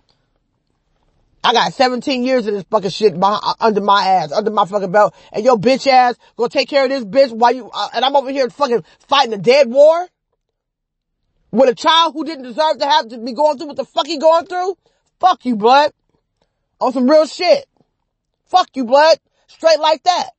I 1.43 1.53
got 1.53 1.73
17 1.73 2.23
years 2.23 2.45
of 2.47 2.53
this 2.53 2.65
fucking 2.69 2.89
shit 2.89 3.19
behind, 3.19 3.41
under 3.59 3.81
my 3.81 4.05
ass, 4.05 4.31
under 4.31 4.51
my 4.51 4.65
fucking 4.65 4.91
belt, 4.91 5.15
and 5.31 5.43
your 5.43 5.57
bitch 5.57 5.87
ass 5.87 6.15
gonna 6.35 6.49
take 6.49 6.69
care 6.69 6.83
of 6.83 6.89
this 6.89 7.05
bitch 7.05 7.31
while 7.31 7.53
you, 7.53 7.69
uh, 7.73 7.87
and 7.93 8.05
I'm 8.05 8.15
over 8.15 8.29
here 8.29 8.49
fucking 8.49 8.83
fighting 9.07 9.33
a 9.33 9.37
dead 9.37 9.69
war? 9.69 10.07
With 11.51 11.69
a 11.69 11.75
child 11.75 12.13
who 12.13 12.25
didn't 12.25 12.43
deserve 12.43 12.77
to 12.77 12.85
have 12.85 13.07
to 13.07 13.17
be 13.17 13.33
going 13.33 13.57
through 13.57 13.67
what 13.67 13.77
the 13.77 13.85
fuck 13.85 14.05
he 14.05 14.19
going 14.19 14.45
through? 14.45 14.77
Fuck 15.19 15.45
you, 15.45 15.55
blood. 15.55 15.91
On 16.79 16.93
some 16.93 17.09
real 17.09 17.25
shit. 17.25 17.65
Fuck 18.45 18.69
you, 18.75 18.85
blood. 18.85 19.17
Straight 19.47 19.79
like 19.79 20.03
that. 20.03 20.29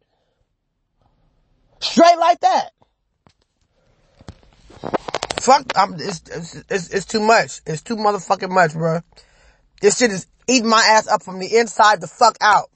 Straight 1.81 2.19
like 2.19 2.41
that. 2.41 2.71
Fuck, 5.41 5.73
I'm, 5.75 5.95
it's, 5.95 6.23
it's, 6.29 6.55
it's, 6.69 6.91
it's 6.91 7.07
too 7.07 7.21
much. 7.21 7.61
It's 7.67 7.83
too 7.83 7.97
motherfucking 7.97 8.51
much, 8.51 8.75
bro. 8.75 9.01
This 9.81 9.99
shit 9.99 10.11
is 10.11 10.27
eating 10.47 10.69
my 10.69 10.85
ass 10.91 11.09
up 11.09 11.23
from 11.23 11.39
the 11.39 11.57
inside 11.57 12.01
the 12.01 12.07
fuck 12.07 12.37
out. 12.41 12.71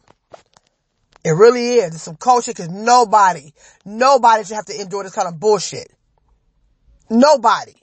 It 1.25 1.31
really 1.31 1.75
is. 1.75 1.95
It's 1.95 2.03
some 2.03 2.17
culture 2.17 2.53
cause 2.53 2.69
nobody, 2.69 3.53
nobody 3.85 4.45
should 4.45 4.57
have 4.57 4.67
to 4.67 4.81
endure 4.81 5.03
this 5.03 5.15
kind 5.15 5.29
of 5.29 5.41
bullshit. 5.41 5.91
Nobody. 7.11 7.75